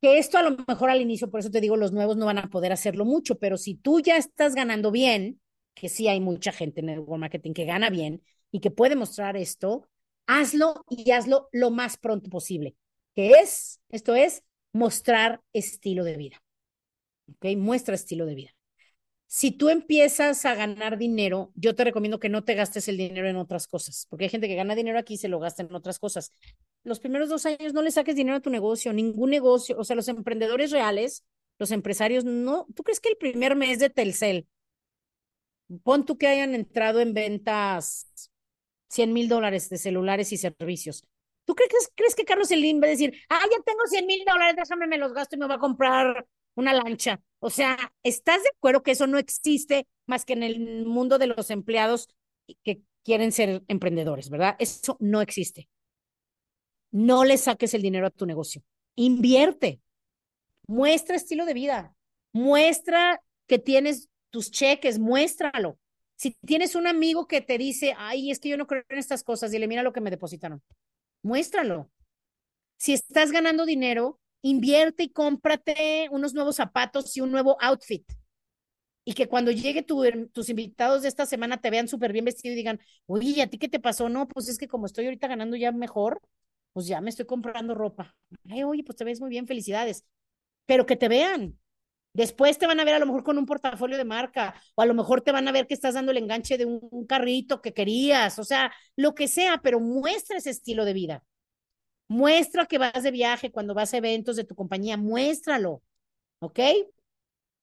Que 0.00 0.18
esto 0.18 0.36
a 0.38 0.42
lo 0.42 0.56
mejor 0.68 0.90
al 0.90 1.00
inicio, 1.00 1.30
por 1.30 1.40
eso 1.40 1.50
te 1.50 1.60
digo, 1.60 1.76
los 1.76 1.92
nuevos 1.92 2.16
no 2.16 2.26
van 2.26 2.38
a 2.38 2.50
poder 2.50 2.72
hacerlo 2.72 3.04
mucho, 3.04 3.38
pero 3.38 3.56
si 3.56 3.74
tú 3.74 4.00
ya 4.00 4.16
estás 4.16 4.54
ganando 4.54 4.90
bien, 4.90 5.40
que 5.74 5.88
sí 5.88 6.08
hay 6.08 6.20
mucha 6.20 6.52
gente 6.52 6.80
en 6.80 6.90
el 6.90 7.04
marketing 7.06 7.52
que 7.52 7.64
gana 7.64 7.90
bien 7.90 8.22
y 8.50 8.60
que 8.60 8.70
puede 8.70 8.96
mostrar 8.96 9.36
esto, 9.36 9.88
hazlo 10.26 10.84
y 10.88 11.10
hazlo 11.10 11.48
lo 11.52 11.70
más 11.70 11.96
pronto 11.96 12.30
posible. 12.30 12.76
Que 13.14 13.32
es, 13.32 13.80
esto 13.90 14.14
es, 14.14 14.42
mostrar 14.72 15.40
estilo 15.52 16.04
de 16.04 16.16
vida. 16.16 16.42
¿Ok? 17.28 17.56
Muestra 17.56 17.94
estilo 17.94 18.26
de 18.26 18.34
vida. 18.34 18.50
Si 19.26 19.50
tú 19.50 19.68
empiezas 19.68 20.44
a 20.44 20.54
ganar 20.54 20.96
dinero, 20.98 21.50
yo 21.56 21.74
te 21.74 21.84
recomiendo 21.84 22.20
que 22.20 22.28
no 22.28 22.44
te 22.44 22.54
gastes 22.54 22.86
el 22.88 22.96
dinero 22.96 23.28
en 23.28 23.36
otras 23.36 23.66
cosas, 23.66 24.06
porque 24.08 24.24
hay 24.24 24.30
gente 24.30 24.46
que 24.46 24.54
gana 24.54 24.76
dinero 24.76 24.98
aquí 24.98 25.14
y 25.14 25.18
se 25.18 25.28
lo 25.28 25.40
gasta 25.40 25.62
en 25.62 25.74
otras 25.74 25.98
cosas. 25.98 26.32
Los 26.84 27.00
primeros 27.00 27.28
dos 27.28 27.46
años 27.46 27.72
no 27.72 27.82
le 27.82 27.90
saques 27.90 28.14
dinero 28.14 28.36
a 28.36 28.40
tu 28.40 28.50
negocio, 28.50 28.92
ningún 28.92 29.30
negocio, 29.30 29.76
o 29.78 29.84
sea, 29.84 29.96
los 29.96 30.08
emprendedores 30.08 30.70
reales, 30.70 31.24
los 31.58 31.70
empresarios, 31.70 32.24
no, 32.24 32.66
¿tú 32.74 32.82
crees 32.82 33.00
que 33.00 33.08
el 33.08 33.16
primer 33.16 33.56
mes 33.56 33.78
de 33.78 33.90
Telcel, 33.90 34.46
pon 35.82 36.04
tú 36.04 36.18
que 36.18 36.26
hayan 36.26 36.54
entrado 36.54 37.00
en 37.00 37.14
ventas 37.14 38.30
100 38.88 39.12
mil 39.12 39.28
dólares 39.28 39.70
de 39.70 39.78
celulares 39.78 40.32
y 40.32 40.36
servicios? 40.36 41.04
¿Tú 41.46 41.54
crees, 41.54 41.90
crees 41.94 42.14
que 42.14 42.24
Carlos 42.24 42.48
Slim 42.48 42.82
va 42.82 42.86
a 42.86 42.90
decir, 42.90 43.14
ah, 43.28 43.40
ya 43.50 43.62
tengo 43.64 43.86
100 43.86 44.06
mil 44.06 44.22
dólares, 44.26 44.56
déjame 44.56 44.86
me 44.86 44.98
los 44.98 45.12
gasto 45.12 45.36
y 45.36 45.38
me 45.38 45.46
va 45.46 45.54
a 45.54 45.58
comprar 45.58 46.26
una 46.54 46.72
lancha? 46.72 47.20
O 47.38 47.50
sea, 47.50 47.76
¿estás 48.02 48.42
de 48.42 48.48
acuerdo 48.56 48.82
que 48.82 48.92
eso 48.92 49.06
no 49.06 49.18
existe 49.18 49.86
más 50.06 50.24
que 50.24 50.34
en 50.34 50.42
el 50.42 50.86
mundo 50.86 51.18
de 51.18 51.26
los 51.28 51.50
empleados 51.50 52.08
que 52.62 52.82
quieren 53.04 53.32
ser 53.32 53.62
emprendedores, 53.68 54.30
verdad? 54.30 54.56
Eso 54.58 54.96
no 55.00 55.20
existe. 55.20 55.68
No 56.94 57.24
le 57.24 57.38
saques 57.38 57.74
el 57.74 57.82
dinero 57.82 58.06
a 58.06 58.10
tu 58.10 58.24
negocio. 58.24 58.62
Invierte. 58.94 59.80
Muestra 60.68 61.16
estilo 61.16 61.44
de 61.44 61.52
vida. 61.52 61.92
Muestra 62.32 63.20
que 63.48 63.58
tienes 63.58 64.08
tus 64.30 64.52
cheques, 64.52 65.00
muéstralo. 65.00 65.76
Si 66.14 66.36
tienes 66.46 66.76
un 66.76 66.86
amigo 66.86 67.26
que 67.26 67.40
te 67.40 67.58
dice, 67.58 67.96
ay, 67.98 68.30
es 68.30 68.38
que 68.38 68.48
yo 68.48 68.56
no 68.56 68.68
creo 68.68 68.84
en 68.88 68.98
estas 68.98 69.24
cosas, 69.24 69.50
dile, 69.50 69.66
mira 69.66 69.82
lo 69.82 69.92
que 69.92 70.00
me 70.00 70.10
depositaron. 70.10 70.62
Muéstralo. 71.24 71.90
Si 72.76 72.92
estás 72.92 73.32
ganando 73.32 73.66
dinero, 73.66 74.20
invierte 74.40 75.02
y 75.02 75.08
cómprate 75.08 76.06
unos 76.12 76.32
nuevos 76.32 76.54
zapatos 76.54 77.16
y 77.16 77.20
un 77.20 77.32
nuevo 77.32 77.56
outfit. 77.60 78.04
Y 79.04 79.14
que 79.14 79.26
cuando 79.26 79.50
llegue 79.50 79.82
tus 79.82 80.48
invitados 80.48 81.02
de 81.02 81.08
esta 81.08 81.26
semana 81.26 81.60
te 81.60 81.70
vean 81.70 81.88
súper 81.88 82.12
bien 82.12 82.24
vestido 82.24 82.52
y 82.52 82.56
digan, 82.56 82.78
oye, 83.06 83.42
¿a 83.42 83.48
ti 83.48 83.58
qué 83.58 83.68
te 83.68 83.80
pasó? 83.80 84.08
No, 84.08 84.28
pues 84.28 84.48
es 84.48 84.58
que 84.58 84.68
como 84.68 84.86
estoy 84.86 85.06
ahorita 85.06 85.26
ganando 85.26 85.56
ya 85.56 85.72
mejor, 85.72 86.20
pues 86.74 86.88
ya 86.88 87.00
me 87.02 87.10
estoy 87.10 87.26
comprando 87.26 87.74
ropa. 87.76 88.16
Ay, 88.50 88.64
oye, 88.64 88.84
pues 88.84 88.96
te 88.98 89.04
ves 89.04 89.20
muy 89.22 89.30
bien, 89.30 89.48
felicidades. 89.48 90.06
Pero 90.66 90.86
que 90.86 90.96
te 90.96 91.08
vean. 91.08 91.58
Después 92.14 92.58
te 92.58 92.66
van 92.66 92.80
a 92.80 92.84
ver 92.84 92.94
a 92.94 93.00
lo 93.00 93.06
mejor 93.06 93.24
con 93.24 93.38
un 93.38 93.46
portafolio 93.46 93.96
de 93.98 94.04
marca, 94.04 94.54
o 94.76 94.82
a 94.82 94.86
lo 94.86 94.94
mejor 94.94 95.22
te 95.22 95.32
van 95.32 95.48
a 95.48 95.52
ver 95.52 95.66
que 95.66 95.74
estás 95.74 95.94
dando 95.94 96.12
el 96.12 96.18
enganche 96.18 96.58
de 96.58 96.66
un, 96.66 96.80
un 96.90 97.06
carrito 97.06 97.62
que 97.62 97.74
querías, 97.74 98.38
o 98.38 98.44
sea, 98.44 98.72
lo 98.96 99.14
que 99.14 99.28
sea, 99.28 99.58
pero 99.62 99.80
muestra 99.80 100.38
ese 100.38 100.50
estilo 100.50 100.84
de 100.84 100.94
vida. 100.94 101.24
Muestra 102.08 102.66
que 102.66 102.78
vas 102.78 103.02
de 103.02 103.10
viaje 103.12 103.52
cuando 103.52 103.74
vas 103.74 103.94
a 103.94 103.98
eventos 103.98 104.36
de 104.36 104.44
tu 104.44 104.54
compañía, 104.54 104.96
muéstralo, 104.96 105.82
¿ok? 106.40 106.60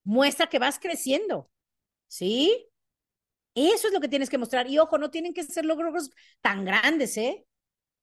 Muestra 0.03 0.47
que 0.47 0.59
vas 0.59 0.79
creciendo, 0.79 1.49
¿sí? 2.07 2.67
Eso 3.55 3.87
es 3.87 3.93
lo 3.93 4.01
que 4.01 4.09
tienes 4.09 4.29
que 4.29 4.37
mostrar. 4.37 4.69
Y 4.69 4.79
ojo, 4.79 4.97
no 4.97 5.11
tienen 5.11 5.33
que 5.33 5.43
ser 5.43 5.65
logros 5.65 6.11
tan 6.41 6.65
grandes, 6.65 7.17
¿eh? 7.17 7.45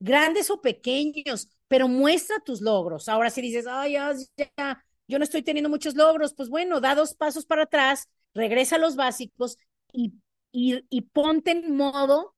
Grandes 0.00 0.50
o 0.50 0.60
pequeños, 0.60 1.48
pero 1.68 1.88
muestra 1.88 2.38
tus 2.40 2.60
logros. 2.60 3.08
Ahora 3.08 3.30
si 3.30 3.40
dices, 3.42 3.66
ay, 3.68 3.94
ya, 3.94 4.84
yo 5.08 5.18
no 5.18 5.24
estoy 5.24 5.42
teniendo 5.42 5.68
muchos 5.70 5.94
logros, 5.94 6.34
pues 6.34 6.48
bueno, 6.48 6.80
da 6.80 6.94
dos 6.94 7.14
pasos 7.14 7.46
para 7.46 7.64
atrás, 7.64 8.08
regresa 8.34 8.76
a 8.76 8.78
los 8.78 8.94
básicos 8.96 9.58
y, 9.92 10.14
y, 10.52 10.84
y 10.90 11.02
ponte 11.02 11.50
en 11.52 11.76
modo 11.76 12.34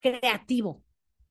creativo 0.00 0.82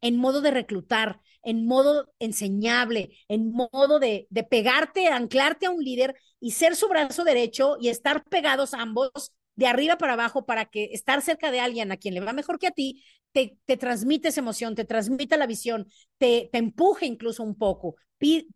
en 0.02 0.18
modo 0.18 0.42
de 0.42 0.52
reclutar, 0.52 1.22
en 1.44 1.66
modo 1.66 2.12
enseñable, 2.20 3.18
en 3.30 3.52
modo 3.54 4.00
de, 4.00 4.28
de 4.30 4.44
pegarte, 4.44 5.08
anclarte 5.08 5.66
a 5.66 5.72
un 5.72 5.82
líder 5.82 6.16
y 6.42 6.52
ser 6.52 6.76
su 6.76 6.90
brazo 6.90 7.24
derecho 7.24 7.78
y 7.80 7.88
estar 7.88 8.26
pegados 8.26 8.74
ambos 8.74 9.12
de 9.56 9.68
arriba 9.68 9.98
para 9.98 10.14
abajo 10.14 10.46
para 10.46 10.66
que 10.66 10.86
estar 10.94 11.22
cerca 11.22 11.52
de 11.52 11.60
alguien 11.60 11.92
a 11.92 11.98
quien 11.98 12.14
le 12.14 12.22
va 12.22 12.34
mejor 12.34 12.60
que 12.60 12.68
a 12.68 12.72
ti, 12.72 13.04
te, 13.32 13.58
te 13.66 13.78
transmite 13.78 14.30
esa 14.30 14.42
emoción, 14.42 14.76
te 14.76 14.86
transmite 14.86 15.38
la 15.38 15.48
visión, 15.48 15.88
te, 16.18 16.50
te 16.52 16.58
empuje 16.58 17.06
incluso 17.06 17.44
un 17.44 17.56
poco. 17.56 17.96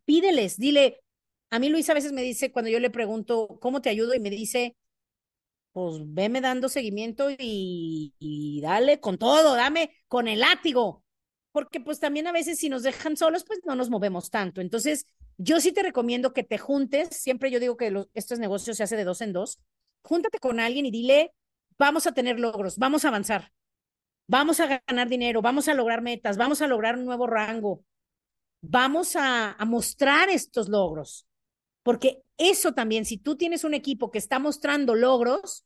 pídeles, 0.05 0.57
dile, 0.57 1.01
a 1.49 1.59
mí 1.59 1.69
Luis 1.69 1.89
a 1.89 1.93
veces 1.93 2.13
me 2.13 2.21
dice, 2.21 2.51
cuando 2.51 2.71
yo 2.71 2.79
le 2.79 2.89
pregunto, 2.89 3.57
¿cómo 3.61 3.81
te 3.81 3.89
ayudo? 3.89 4.13
Y 4.13 4.19
me 4.19 4.29
dice, 4.29 4.75
pues 5.73 6.01
veme 6.05 6.41
dando 6.41 6.69
seguimiento 6.69 7.29
y, 7.37 8.59
dale 8.63 8.99
con 8.99 9.17
todo, 9.17 9.55
dame 9.55 9.91
con 10.07 10.27
el 10.27 10.39
látigo 10.39 11.03
porque 11.51 11.79
pues 11.79 11.99
también 11.99 12.27
a 12.27 12.31
veces 12.31 12.59
si 12.59 12.69
nos 12.69 12.83
dejan 12.83 13.17
solos, 13.17 13.43
pues 13.43 13.61
no 13.65 13.73
nos 13.73 13.89
movemos 13.89 14.29
tanto. 14.29 14.61
Entonces, 14.61 15.07
yo 15.37 15.59
sí 15.59 15.71
te 15.71 15.81
recomiendo 15.81 16.31
que 16.31 16.43
te 16.43 16.59
juntes, 16.59 17.09
siempre 17.09 17.49
yo 17.49 17.59
digo 17.59 17.77
que 17.77 18.05
estos 18.13 18.37
negocios 18.37 18.77
se 18.77 18.83
hace 18.83 18.95
de 18.95 19.03
dos 19.03 19.21
en 19.21 19.33
dos, 19.33 19.59
júntate 20.07 20.39
con 20.39 20.59
alguien 20.59 20.85
y 20.85 20.91
dile, 20.91 21.33
vamos 21.77 22.07
a 22.07 22.13
tener 22.13 22.39
logros, 22.39 22.77
vamos 22.77 23.03
a 23.03 23.09
avanzar, 23.09 23.51
vamos 24.27 24.59
a 24.59 24.81
ganar 24.87 25.09
dinero, 25.09 25.41
vamos 25.41 25.67
a 25.67 25.73
lograr 25.73 26.01
metas, 26.01 26.37
vamos 26.37 26.61
a 26.61 26.67
lograr 26.67 26.95
un 26.95 27.05
nuevo 27.05 27.27
rango, 27.27 27.83
vamos 28.61 29.15
a, 29.15 29.57
mostrar 29.65 30.29
estos 30.29 30.69
logros, 30.69 31.27
porque 31.83 32.23
eso 32.37 32.73
también, 32.73 33.05
si 33.05 33.17
tú 33.17 33.35
tienes 33.35 33.63
un 33.63 33.73
equipo 33.73 34.09
que 34.09 34.17
está 34.17 34.39
mostrando 34.39 34.95
logros, 34.95 35.65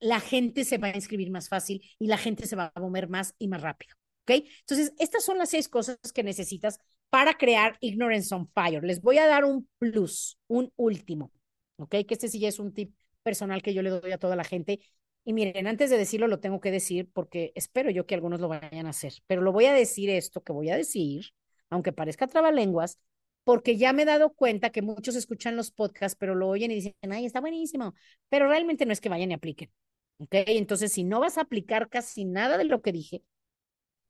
la 0.00 0.18
gente 0.18 0.64
se 0.64 0.78
va 0.78 0.88
a 0.88 0.96
inscribir 0.96 1.30
más 1.30 1.48
fácil 1.48 1.82
y 1.98 2.06
la 2.06 2.18
gente 2.18 2.46
se 2.46 2.56
va 2.56 2.72
a 2.74 2.80
mover 2.80 3.08
más 3.08 3.34
y 3.38 3.48
más 3.48 3.60
rápido. 3.60 3.94
Entonces, 4.26 4.92
estas 4.98 5.24
son 5.24 5.38
las 5.38 5.50
seis 5.50 5.68
cosas 5.68 5.98
que 6.14 6.22
necesitas 6.22 6.78
para 7.10 7.36
crear 7.36 7.76
Ignorance 7.80 8.32
on 8.34 8.48
Fire. 8.54 8.84
Les 8.84 9.00
voy 9.00 9.18
a 9.18 9.26
dar 9.26 9.44
un 9.44 9.68
plus, 9.78 10.38
un 10.46 10.72
último, 10.76 11.32
¿ok? 11.76 11.90
Que 12.06 12.14
este 12.14 12.28
sí 12.28 12.38
ya 12.38 12.48
es 12.48 12.58
un 12.58 12.72
tip 12.72 12.94
personal 13.22 13.62
que 13.62 13.74
yo 13.74 13.82
le 13.82 13.90
doy 13.90 14.12
a 14.12 14.18
toda 14.18 14.36
la 14.36 14.44
gente. 14.44 14.80
Y 15.24 15.32
miren, 15.32 15.66
antes 15.66 15.90
de 15.90 15.98
decirlo, 15.98 16.26
lo 16.28 16.40
tengo 16.40 16.60
que 16.60 16.70
decir 16.70 17.08
porque 17.12 17.52
espero 17.54 17.90
yo 17.90 18.06
que 18.06 18.14
algunos 18.14 18.40
lo 18.40 18.48
vayan 18.48 18.86
a 18.86 18.90
hacer, 18.90 19.14
pero 19.26 19.42
lo 19.42 19.52
voy 19.52 19.66
a 19.66 19.74
decir 19.74 20.10
esto 20.10 20.42
que 20.42 20.52
voy 20.52 20.70
a 20.70 20.76
decir, 20.76 21.26
aunque 21.68 21.92
parezca 21.92 22.26
trabalenguas, 22.26 22.98
porque 23.44 23.76
ya 23.76 23.92
me 23.92 24.02
he 24.02 24.06
dado 24.06 24.32
cuenta 24.32 24.70
que 24.70 24.82
muchos 24.82 25.16
escuchan 25.16 25.56
los 25.56 25.70
podcasts, 25.70 26.16
pero 26.18 26.34
lo 26.34 26.48
oyen 26.48 26.70
y 26.70 26.76
dicen, 26.76 26.94
ay, 27.10 27.26
está 27.26 27.40
buenísimo, 27.40 27.94
pero 28.28 28.48
realmente 28.48 28.86
no 28.86 28.92
es 28.92 29.00
que 29.00 29.08
vayan 29.08 29.30
y 29.30 29.34
apliquen. 29.34 29.70
¿Ok? 30.18 30.34
Entonces, 30.46 30.92
si 30.92 31.04
no 31.04 31.20
vas 31.20 31.38
a 31.38 31.42
aplicar 31.42 31.88
casi 31.88 32.24
nada 32.24 32.58
de 32.58 32.64
lo 32.64 32.82
que 32.82 32.92
dije, 32.92 33.22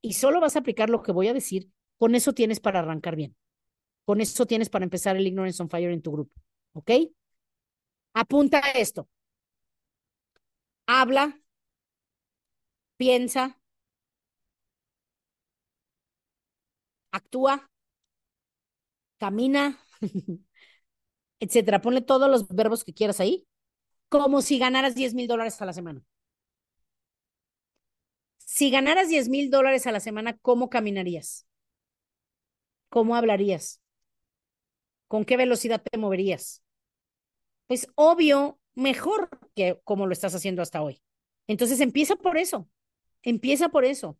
y 0.03 0.14
solo 0.14 0.40
vas 0.40 0.57
a 0.57 0.61
aplicar 0.61 0.90
lo 0.90 1.03
que 1.03 1.12
voy 1.12 1.29
a 1.29 1.35
decir, 1.35 1.68
con 1.99 2.14
eso 2.14 2.33
tienes 2.33 2.61
para 2.61 2.81
arrancar 2.81 3.16
bien. 3.16 3.37
Con 4.05 4.20
eso 4.20 4.46
tienes 4.46 4.70
para 4.70 4.85
empezar 4.85 5.16
el 5.16 5.27
Ignorance 5.27 5.62
on 5.62 5.70
Fire 5.70 5.90
en 5.90 6.03
tu 6.03 6.12
grupo. 6.12 6.35
¿Ok? 6.73 6.90
Apunta 8.14 8.61
esto. 8.75 9.09
Habla, 10.87 11.25
piensa, 12.96 13.57
actúa, 17.12 17.55
camina, 19.18 19.79
etcétera. 21.40 21.81
Ponle 21.81 22.01
todos 22.03 22.31
los 22.31 22.49
verbos 22.49 22.85
que 22.85 22.94
quieras 22.94 23.20
ahí, 23.20 23.46
como 24.09 24.42
si 24.42 24.59
ganaras 24.59 24.94
10 24.96 25.14
mil 25.14 25.29
dólares 25.29 25.61
a 25.62 25.66
la 25.66 25.73
semana. 25.73 26.03
Si 28.55 28.70
ganaras 28.70 29.09
10 29.09 29.29
mil 29.31 29.51
dólares 29.51 29.87
a 29.87 29.92
la 29.92 30.01
semana, 30.01 30.37
¿cómo 30.42 30.68
caminarías? 30.68 31.46
¿Cómo 32.88 33.16
hablarías? 33.16 33.81
¿Con 35.09 35.25
qué 35.27 35.37
velocidad 35.37 35.83
te 35.83 35.99
moverías? 35.99 36.62
Pues 37.71 37.87
obvio, 37.95 38.59
mejor 38.75 39.29
que 39.55 39.79
como 39.85 40.09
lo 40.09 40.13
estás 40.13 40.35
haciendo 40.35 40.61
hasta 40.61 40.83
hoy. 40.83 41.01
Entonces 41.47 41.79
empieza 41.79 42.17
por 42.17 42.37
eso, 42.37 42.69
empieza 43.23 43.69
por 43.69 43.85
eso. 43.85 44.19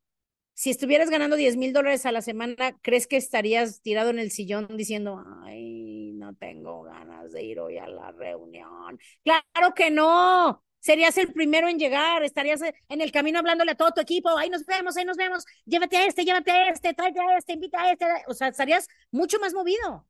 Si 0.55 0.71
estuvieras 0.71 1.11
ganando 1.11 1.35
10 1.35 1.57
mil 1.57 1.73
dólares 1.73 2.07
a 2.07 2.13
la 2.13 2.23
semana, 2.23 2.79
¿crees 2.81 3.09
que 3.09 3.17
estarías 3.17 3.83
tirado 3.83 4.11
en 4.11 4.21
el 4.21 4.31
sillón 4.31 4.69
diciendo, 4.77 5.25
ay, 5.43 6.13
no 6.13 6.33
tengo 6.37 6.85
ganas 6.85 7.33
de 7.33 7.43
ir 7.43 7.59
hoy 7.59 7.79
a 7.79 7.89
la 7.89 8.13
reunión? 8.13 9.01
Claro 9.25 9.75
que 9.75 9.91
no, 9.91 10.63
serías 10.79 11.19
el 11.19 11.33
primero 11.33 11.69
en 11.69 11.81
llegar, 11.81 12.23
estarías 12.23 12.61
en 12.63 13.01
el 13.01 13.11
camino 13.11 13.41
hablándole 13.41 13.73
a 13.73 13.77
todo 13.77 13.91
tu 13.91 14.01
equipo, 14.01 14.29
ahí 14.39 14.49
nos 14.49 14.65
vemos, 14.65 14.97
ahí 14.97 15.05
nos 15.05 15.17
vemos, 15.17 15.45
llévate 15.65 15.97
a 15.97 16.07
este, 16.07 16.25
llévate 16.25 16.53
a 16.53 16.69
este, 16.69 16.95
tráete 16.95 17.19
a 17.19 17.37
este, 17.37 17.55
invita 17.55 17.83
a 17.83 17.91
este, 17.91 18.07
o 18.29 18.33
sea, 18.33 18.47
estarías 18.47 18.87
mucho 19.11 19.41
más 19.41 19.55
movido, 19.55 20.07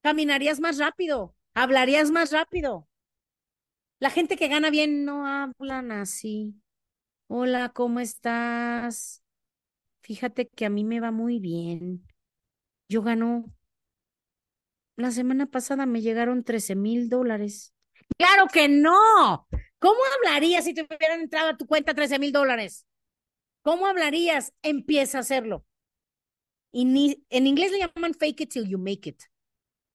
caminarías 0.00 0.60
más 0.60 0.78
rápido, 0.78 1.34
hablarías 1.62 2.10
más 2.10 2.32
rápido. 2.32 2.88
La 3.98 4.10
gente 4.10 4.36
que 4.36 4.48
gana 4.48 4.70
bien 4.70 5.04
no 5.04 5.26
hablan 5.26 5.90
así. 5.90 6.54
Hola, 7.26 7.70
¿cómo 7.70 8.00
estás? 8.00 9.22
Fíjate 10.02 10.48
que 10.48 10.66
a 10.66 10.70
mí 10.70 10.84
me 10.84 11.00
va 11.00 11.10
muy 11.10 11.40
bien. 11.40 12.06
Yo 12.88 13.02
gano 13.02 13.44
la 14.96 15.10
semana 15.10 15.46
pasada 15.46 15.86
me 15.86 16.00
llegaron 16.00 16.44
13 16.44 16.74
mil 16.74 17.08
dólares. 17.08 17.74
Claro 18.16 18.46
que 18.52 18.68
no. 18.68 19.46
¿Cómo 19.78 19.98
hablarías 20.16 20.64
si 20.64 20.74
te 20.74 20.82
hubieran 20.82 21.20
entrado 21.20 21.50
a 21.50 21.56
tu 21.56 21.66
cuenta 21.66 21.94
13 21.94 22.18
mil 22.18 22.32
dólares? 22.32 22.86
¿Cómo 23.62 23.86
hablarías? 23.86 24.52
Empieza 24.62 25.18
a 25.18 25.20
hacerlo. 25.20 25.64
En 26.72 27.46
inglés 27.46 27.72
le 27.72 27.78
llaman 27.78 28.14
fake 28.14 28.42
it 28.42 28.50
till 28.52 28.68
you 28.68 28.78
make 28.78 29.08
it. 29.08 29.22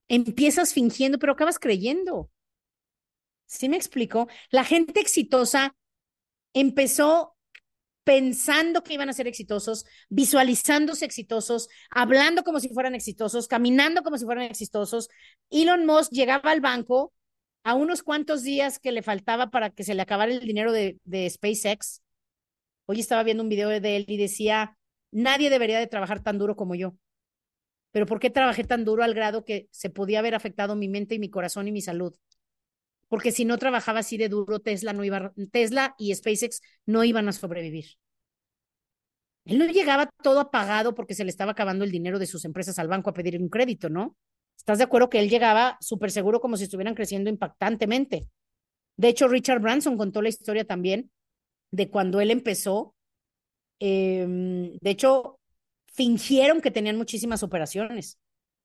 Empiezas 0.07 0.73
fingiendo, 0.73 1.19
pero 1.19 1.33
acabas 1.33 1.59
creyendo. 1.59 2.29
¿Sí 3.45 3.69
me 3.69 3.77
explico? 3.77 4.27
La 4.49 4.63
gente 4.63 4.99
exitosa 4.99 5.75
empezó 6.53 7.35
pensando 8.03 8.83
que 8.83 8.93
iban 8.93 9.09
a 9.09 9.13
ser 9.13 9.27
exitosos, 9.27 9.85
visualizándose 10.09 11.05
exitosos, 11.05 11.69
hablando 11.89 12.43
como 12.43 12.59
si 12.59 12.69
fueran 12.69 12.95
exitosos, 12.95 13.47
caminando 13.47 14.03
como 14.03 14.17
si 14.17 14.25
fueran 14.25 14.45
exitosos. 14.45 15.09
Elon 15.49 15.85
Musk 15.85 16.11
llegaba 16.11 16.51
al 16.51 16.61
banco 16.61 17.13
a 17.63 17.75
unos 17.75 18.03
cuantos 18.03 18.43
días 18.43 18.79
que 18.79 18.91
le 18.91 19.03
faltaba 19.03 19.49
para 19.51 19.69
que 19.69 19.83
se 19.83 19.95
le 19.95 20.01
acabara 20.01 20.31
el 20.31 20.41
dinero 20.41 20.71
de, 20.71 20.99
SpaceX. 21.29 22.01
Hoy 22.85 22.99
estaba 22.99 23.23
viendo 23.23 23.43
un 23.43 23.49
video 23.49 23.69
de 23.69 23.95
él 23.95 24.05
y 24.07 24.17
decía, 24.17 24.77
nadie 25.11 25.49
debería 25.49 25.79
de 25.79 25.87
trabajar 25.87 26.21
tan 26.21 26.37
duro 26.37 26.55
como 26.55 26.75
yo. 26.75 26.95
Pero 27.93 28.05
¿por 28.05 28.19
qué 28.19 28.29
trabajé 28.29 28.65
tan 28.65 28.83
duro 28.83 29.03
al 29.03 29.13
grado 29.13 29.45
que 29.45 29.69
se 29.71 29.89
podía 29.89 30.19
haber 30.19 30.35
afectado 30.35 30.75
mi 30.75 30.89
mente 30.89 31.15
y 31.15 31.19
mi 31.19 31.29
corazón 31.29 31.69
y 31.69 31.71
mi 31.71 31.81
salud? 31.81 32.13
porque 33.13 33.31
si 33.31 33.45
no 33.45 33.59
trabajaba 33.59 33.99
así 33.99 34.17
de 34.17 34.27
duro, 34.27 34.59
Tesla 34.59 34.91
no 34.91 35.03
iba, 35.03 35.33
Tesla 35.51 35.93
y 35.99 36.15
SpaceX 36.15 36.61
no 36.87 37.03
iban 37.03 37.27
a 37.29 37.31
sobrevivir. 37.31 37.85
Él 39.45 39.59
no 39.59 39.67
llegaba 39.67 40.09
todo 40.23 40.39
apagado 40.39 40.95
porque 40.95 41.13
se 41.13 41.23
le 41.23 41.29
estaba 41.29 41.51
acabando 41.51 41.83
el 41.83 41.91
dinero 41.91 42.17
de 42.17 42.25
sus 42.25 42.43
empresas 42.43 42.79
al 42.79 42.87
banco 42.87 43.11
a 43.11 43.13
pedir 43.13 43.39
un 43.39 43.49
crédito, 43.49 43.87
¿no? 43.87 44.17
¿Estás 44.57 44.79
de 44.79 44.85
acuerdo 44.85 45.11
que 45.11 45.19
él 45.19 45.29
llegaba 45.29 45.77
súper 45.79 46.09
seguro 46.09 46.41
como 46.41 46.57
si 46.57 46.63
estuvieran 46.63 46.95
creciendo 46.95 47.29
impactantemente? 47.29 48.27
De 48.97 49.09
hecho, 49.09 49.27
Richard 49.27 49.61
Branson 49.61 49.95
contó 49.95 50.23
la 50.23 50.29
historia 50.29 50.65
también 50.65 51.11
de 51.69 51.91
cuando 51.91 52.19
él 52.19 52.31
empezó. 52.31 52.95
Em, 53.77 54.75
de 54.81 54.89
hecho, 54.89 55.39
fingieron 55.93 56.61
que 56.61 56.71
tenían 56.71 56.97
muchísimas 56.97 57.43
operaciones 57.43 58.19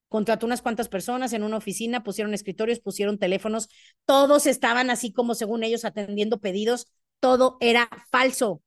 contrató 0.08 0.46
unas 0.46 0.62
cuantas 0.62 0.88
personas 0.88 1.32
en 1.32 1.42
una 1.42 1.58
oficina, 1.58 2.02
pusieron 2.02 2.34
escritorios, 2.34 2.80
pusieron 2.80 3.18
teléfonos, 3.18 3.68
todos 4.04 4.46
estaban 4.46 4.90
así 4.90 5.12
como 5.12 5.34
según 5.34 5.62
ellos 5.62 5.84
atendiendo 5.84 6.40
pedidos, 6.40 6.86
todo 7.20 7.58
era 7.60 7.88
falso 8.10 8.62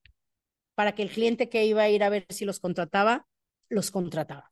para 0.76 0.94
que 0.94 1.04
el 1.04 1.10
cliente 1.10 1.50
que 1.50 1.66
iba 1.66 1.84
a 1.84 1.90
ir 1.90 2.04
a 2.04 2.10
ver 2.10 2.26
si 2.30 2.46
los 2.46 2.60
contrataba, 2.60 3.28
los 3.70 3.92
contrataba. 3.92 4.50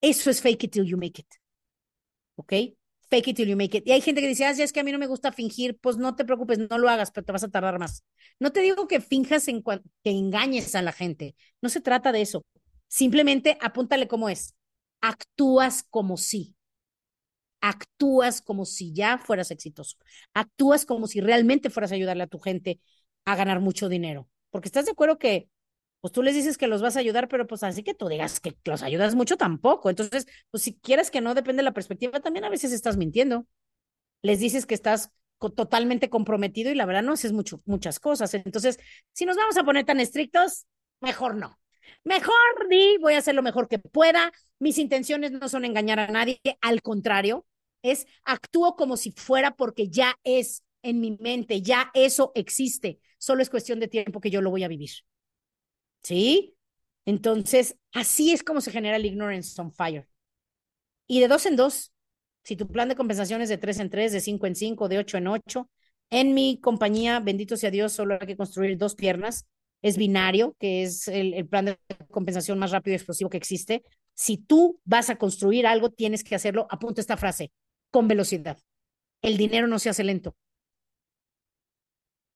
Eso 0.00 0.30
es 0.30 0.40
fake 0.40 0.64
it 0.64 0.72
till 0.72 0.84
you 0.84 0.96
make 0.96 1.20
it. 1.20 1.26
¿Ok? 2.36 2.52
Fake 3.10 3.28
it 3.28 3.36
till 3.36 3.48
you 3.48 3.56
make 3.56 3.76
it. 3.76 3.86
Y 3.86 3.92
hay 3.92 4.00
gente 4.00 4.20
que 4.20 4.28
dice, 4.28 4.44
ah, 4.44 4.50
es 4.50 4.72
que 4.72 4.80
a 4.80 4.84
mí 4.84 4.92
no 4.92 4.98
me 4.98 5.06
gusta 5.06 5.32
fingir, 5.32 5.78
pues 5.78 5.96
no 5.96 6.14
te 6.14 6.24
preocupes, 6.24 6.58
no 6.58 6.78
lo 6.78 6.88
hagas, 6.88 7.10
pero 7.10 7.24
te 7.24 7.32
vas 7.32 7.42
a 7.42 7.48
tardar 7.48 7.78
más. 7.78 8.04
No 8.38 8.52
te 8.52 8.60
digo 8.60 8.86
que 8.86 9.00
finjas 9.00 9.48
en 9.48 9.62
que 9.62 10.10
engañes 10.10 10.74
a 10.74 10.82
la 10.82 10.92
gente, 10.92 11.34
no 11.60 11.68
se 11.68 11.80
trata 11.80 12.12
de 12.12 12.22
eso. 12.22 12.44
Simplemente 12.88 13.58
apúntale 13.60 14.08
cómo 14.08 14.28
es 14.28 14.54
actúas 15.00 15.84
como 15.88 16.16
si. 16.16 16.56
Actúas 17.60 18.40
como 18.40 18.64
si 18.64 18.92
ya 18.92 19.18
fueras 19.18 19.50
exitoso. 19.50 19.96
Actúas 20.32 20.86
como 20.86 21.06
si 21.06 21.20
realmente 21.20 21.70
fueras 21.70 21.90
a 21.92 21.96
ayudarle 21.96 22.22
a 22.24 22.28
tu 22.28 22.38
gente 22.38 22.80
a 23.24 23.34
ganar 23.36 23.60
mucho 23.60 23.88
dinero. 23.88 24.28
Porque 24.50 24.68
estás 24.68 24.86
de 24.86 24.92
acuerdo 24.92 25.18
que, 25.18 25.48
pues 26.00 26.12
tú 26.12 26.22
les 26.22 26.34
dices 26.34 26.56
que 26.56 26.68
los 26.68 26.82
vas 26.82 26.96
a 26.96 27.00
ayudar, 27.00 27.28
pero 27.28 27.46
pues 27.46 27.64
así 27.64 27.82
que 27.82 27.94
tú 27.94 28.08
digas 28.08 28.38
que 28.40 28.56
los 28.64 28.82
ayudas 28.82 29.14
mucho 29.16 29.36
tampoco. 29.36 29.90
Entonces, 29.90 30.26
pues 30.50 30.62
si 30.62 30.74
quieres 30.78 31.10
que 31.10 31.20
no 31.20 31.34
depende 31.34 31.60
de 31.60 31.64
la 31.64 31.74
perspectiva, 31.74 32.20
también 32.20 32.44
a 32.44 32.50
veces 32.50 32.72
estás 32.72 32.96
mintiendo. 32.96 33.46
Les 34.22 34.40
dices 34.40 34.66
que 34.66 34.74
estás 34.74 35.10
totalmente 35.56 36.10
comprometido 36.10 36.70
y 36.70 36.74
la 36.74 36.86
verdad 36.86 37.02
no 37.02 37.12
haces 37.12 37.32
mucho, 37.32 37.60
muchas 37.66 38.00
cosas. 38.00 38.34
Entonces, 38.34 38.78
si 39.12 39.26
nos 39.26 39.36
vamos 39.36 39.56
a 39.56 39.64
poner 39.64 39.84
tan 39.84 40.00
estrictos, 40.00 40.66
mejor 41.00 41.36
no. 41.36 41.58
Mejor 42.04 42.68
di, 42.68 42.96
voy 43.00 43.14
a 43.14 43.18
hacer 43.18 43.34
lo 43.34 43.42
mejor 43.42 43.68
que 43.68 43.78
pueda. 43.78 44.32
Mis 44.58 44.78
intenciones 44.78 45.32
no 45.32 45.48
son 45.48 45.64
engañar 45.64 46.00
a 46.00 46.08
nadie, 46.08 46.40
al 46.60 46.82
contrario, 46.82 47.46
es 47.82 48.06
actúo 48.24 48.76
como 48.76 48.96
si 48.96 49.12
fuera 49.12 49.56
porque 49.56 49.88
ya 49.88 50.18
es 50.24 50.64
en 50.82 51.00
mi 51.00 51.16
mente, 51.20 51.62
ya 51.62 51.90
eso 51.94 52.32
existe. 52.34 53.00
Solo 53.18 53.42
es 53.42 53.50
cuestión 53.50 53.80
de 53.80 53.88
tiempo 53.88 54.20
que 54.20 54.30
yo 54.30 54.40
lo 54.40 54.50
voy 54.50 54.64
a 54.64 54.68
vivir. 54.68 54.90
¿Sí? 56.02 56.56
Entonces, 57.04 57.76
así 57.92 58.32
es 58.32 58.42
como 58.42 58.60
se 58.60 58.70
genera 58.70 58.96
el 58.96 59.06
ignorance 59.06 59.60
on 59.60 59.72
fire. 59.72 60.08
Y 61.06 61.20
de 61.20 61.28
dos 61.28 61.46
en 61.46 61.56
dos, 61.56 61.92
si 62.42 62.56
tu 62.56 62.68
plan 62.68 62.88
de 62.88 62.96
compensación 62.96 63.40
es 63.42 63.48
de 63.48 63.58
tres 63.58 63.78
en 63.78 63.90
tres, 63.90 64.12
de 64.12 64.20
cinco 64.20 64.46
en 64.46 64.54
cinco, 64.54 64.88
de 64.88 64.98
ocho 64.98 65.16
en 65.18 65.26
ocho, 65.26 65.70
en 66.10 66.34
mi 66.34 66.60
compañía, 66.60 67.20
bendito 67.20 67.56
sea 67.56 67.70
Dios, 67.70 67.92
solo 67.92 68.18
hay 68.20 68.26
que 68.26 68.36
construir 68.36 68.76
dos 68.78 68.94
piernas 68.94 69.46
es 69.82 69.96
binario, 69.96 70.56
que 70.58 70.82
es 70.82 71.08
el, 71.08 71.46
plan 71.46 71.66
de 71.66 71.78
compensación 72.10 72.58
más 72.58 72.70
rápido 72.70 72.92
y 72.92 72.96
explosivo 72.96 73.30
que 73.30 73.36
existe. 73.36 73.82
Si 74.14 74.36
tú 74.36 74.80
vas 74.84 75.10
a 75.10 75.16
construir 75.16 75.66
algo, 75.66 75.90
tienes 75.90 76.24
que 76.24 76.34
hacerlo, 76.34 76.66
apunta 76.70 77.00
esta 77.00 77.16
frase, 77.16 77.52
con 77.90 78.08
velocidad. 78.08 78.58
El 79.22 79.36
dinero 79.36 79.66
no 79.66 79.78
se 79.78 79.90
hace 79.90 80.04
lento. 80.04 80.36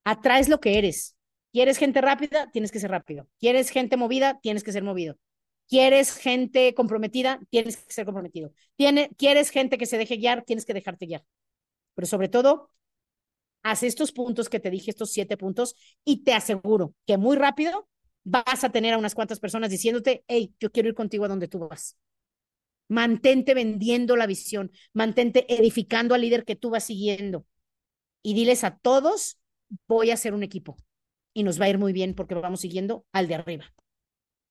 Atraes 0.04 0.48
lo 0.48 0.60
que 0.60 0.78
eres. 0.78 1.16
¿Quieres 1.52 1.78
gente 1.78 2.00
rápida? 2.00 2.50
Tienes 2.50 2.72
que 2.72 2.80
ser 2.80 2.90
rápido. 2.90 3.28
¿Quieres 3.38 3.70
gente 3.70 3.96
movida? 3.96 4.40
Tienes 4.40 4.64
que 4.64 4.72
ser 4.72 4.82
movido. 4.82 5.16
¿Quieres 5.68 6.16
gente 6.16 6.74
comprometida? 6.74 7.40
Tienes 7.50 7.76
que 7.76 7.92
ser 7.92 8.04
comprometido. 8.04 8.52
¿Quieres 8.76 9.50
gente 9.50 9.78
que 9.78 9.86
se 9.86 9.98
deje 9.98 10.16
guiar? 10.16 10.44
Tienes 10.44 10.64
que 10.64 10.74
dejarte 10.74 11.06
guiar. 11.06 11.24
Pero 11.94 12.06
sobre 12.06 12.28
todo, 12.28 12.70
haz 13.62 13.82
estos 13.82 14.12
puntos 14.12 14.48
que 14.48 14.60
te 14.60 14.70
dije, 14.70 14.90
estos 14.90 15.10
siete 15.12 15.36
puntos, 15.36 15.74
y 16.04 16.24
te 16.24 16.34
aseguro 16.34 16.94
que 17.06 17.16
muy 17.16 17.36
rápido 17.36 17.88
vas 18.24 18.64
a 18.64 18.70
tener 18.70 18.94
a 18.94 18.98
unas 18.98 19.14
cuantas 19.14 19.40
personas 19.40 19.70
diciéndote, 19.70 20.24
hey, 20.28 20.54
yo 20.60 20.70
quiero 20.70 20.88
ir 20.88 20.94
contigo 20.94 21.24
a 21.24 21.28
donde 21.28 21.48
tú 21.48 21.60
vas. 21.60 21.96
Mantente 22.88 23.54
vendiendo 23.54 24.16
la 24.16 24.26
visión, 24.26 24.70
mantente 24.92 25.46
edificando 25.52 26.14
al 26.14 26.20
líder 26.20 26.44
que 26.44 26.56
tú 26.56 26.70
vas 26.70 26.84
siguiendo 26.84 27.46
y 28.22 28.34
diles 28.34 28.64
a 28.64 28.78
todos, 28.78 29.38
voy 29.88 30.10
a 30.10 30.14
hacer 30.14 30.34
un 30.34 30.42
equipo 30.42 30.76
y 31.34 31.42
nos 31.44 31.60
va 31.60 31.66
a 31.66 31.70
ir 31.70 31.78
muy 31.78 31.92
bien 31.92 32.14
porque 32.14 32.34
vamos 32.34 32.60
siguiendo 32.60 33.06
al 33.12 33.28
de 33.28 33.36
arriba. 33.36 33.66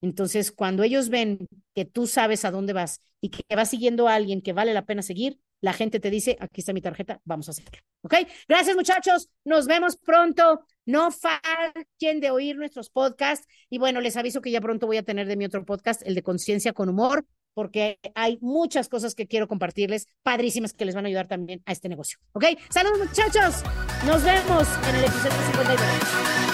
Entonces, 0.02 0.52
cuando 0.52 0.84
ellos 0.84 1.10
ven 1.10 1.48
que 1.74 1.86
tú 1.86 2.08
sabes 2.08 2.44
a 2.46 2.52
dónde 2.52 2.74
vas 2.74 3.00
y 3.22 3.30
que 3.30 3.56
vas 3.56 3.70
siguiendo 3.70 4.08
a 4.08 4.16
alguien 4.16 4.42
que 4.42 4.54
vale 4.54 4.74
la 4.74 4.86
pena 4.86 5.02
seguir, 5.02 5.40
la 5.62 5.74
gente 5.74 6.00
te 6.00 6.10
dice, 6.10 6.38
aquí 6.40 6.62
está 6.62 6.74
mi 6.74 6.82
tarjeta, 6.82 7.22
vamos 7.24 7.48
a 7.48 7.52
hacerlo. 7.52 7.80
¿Ok? 8.02 8.16
Gracias 8.50 8.76
muchachos, 8.76 9.30
nos 9.46 9.68
vemos 9.68 9.96
pronto. 9.96 10.66
No 10.86 11.12
falten 11.12 12.20
de 12.20 12.32
oír 12.32 12.58
nuestros 12.58 12.90
podcasts. 12.90 13.48
Y 13.70 13.78
bueno, 13.78 14.02
les 14.02 14.18
aviso 14.18 14.42
que 14.42 14.50
ya 14.50 14.60
pronto 14.60 14.88
voy 14.88 14.98
a 14.98 15.04
tener 15.04 15.28
de 15.28 15.38
mi 15.38 15.46
otro 15.46 15.64
podcast, 15.64 16.02
el 16.06 16.16
de 16.16 16.24
Conciencia 16.24 16.74
con 16.74 16.90
Humor, 16.90 17.26
porque 17.54 18.00
hay 18.16 18.40
muchas 18.42 18.90
cosas 18.90 19.14
que 19.14 19.28
quiero 19.28 19.48
compartirles, 19.48 20.08
padrísimas, 20.24 20.74
que 20.74 20.86
les 20.86 20.96
van 20.96 21.06
a 21.06 21.10
ayudar 21.10 21.28
también 21.28 21.62
a 21.66 21.72
este 21.72 21.90
negocio. 21.90 22.18
¿Ok? 22.34 22.46
Saludos 22.70 23.00
muchachos, 23.00 23.64
nos 24.06 24.24
vemos 24.24 24.68
en 24.90 24.96
el 24.96 25.04
episodio 25.04 25.46
52. 25.52 26.51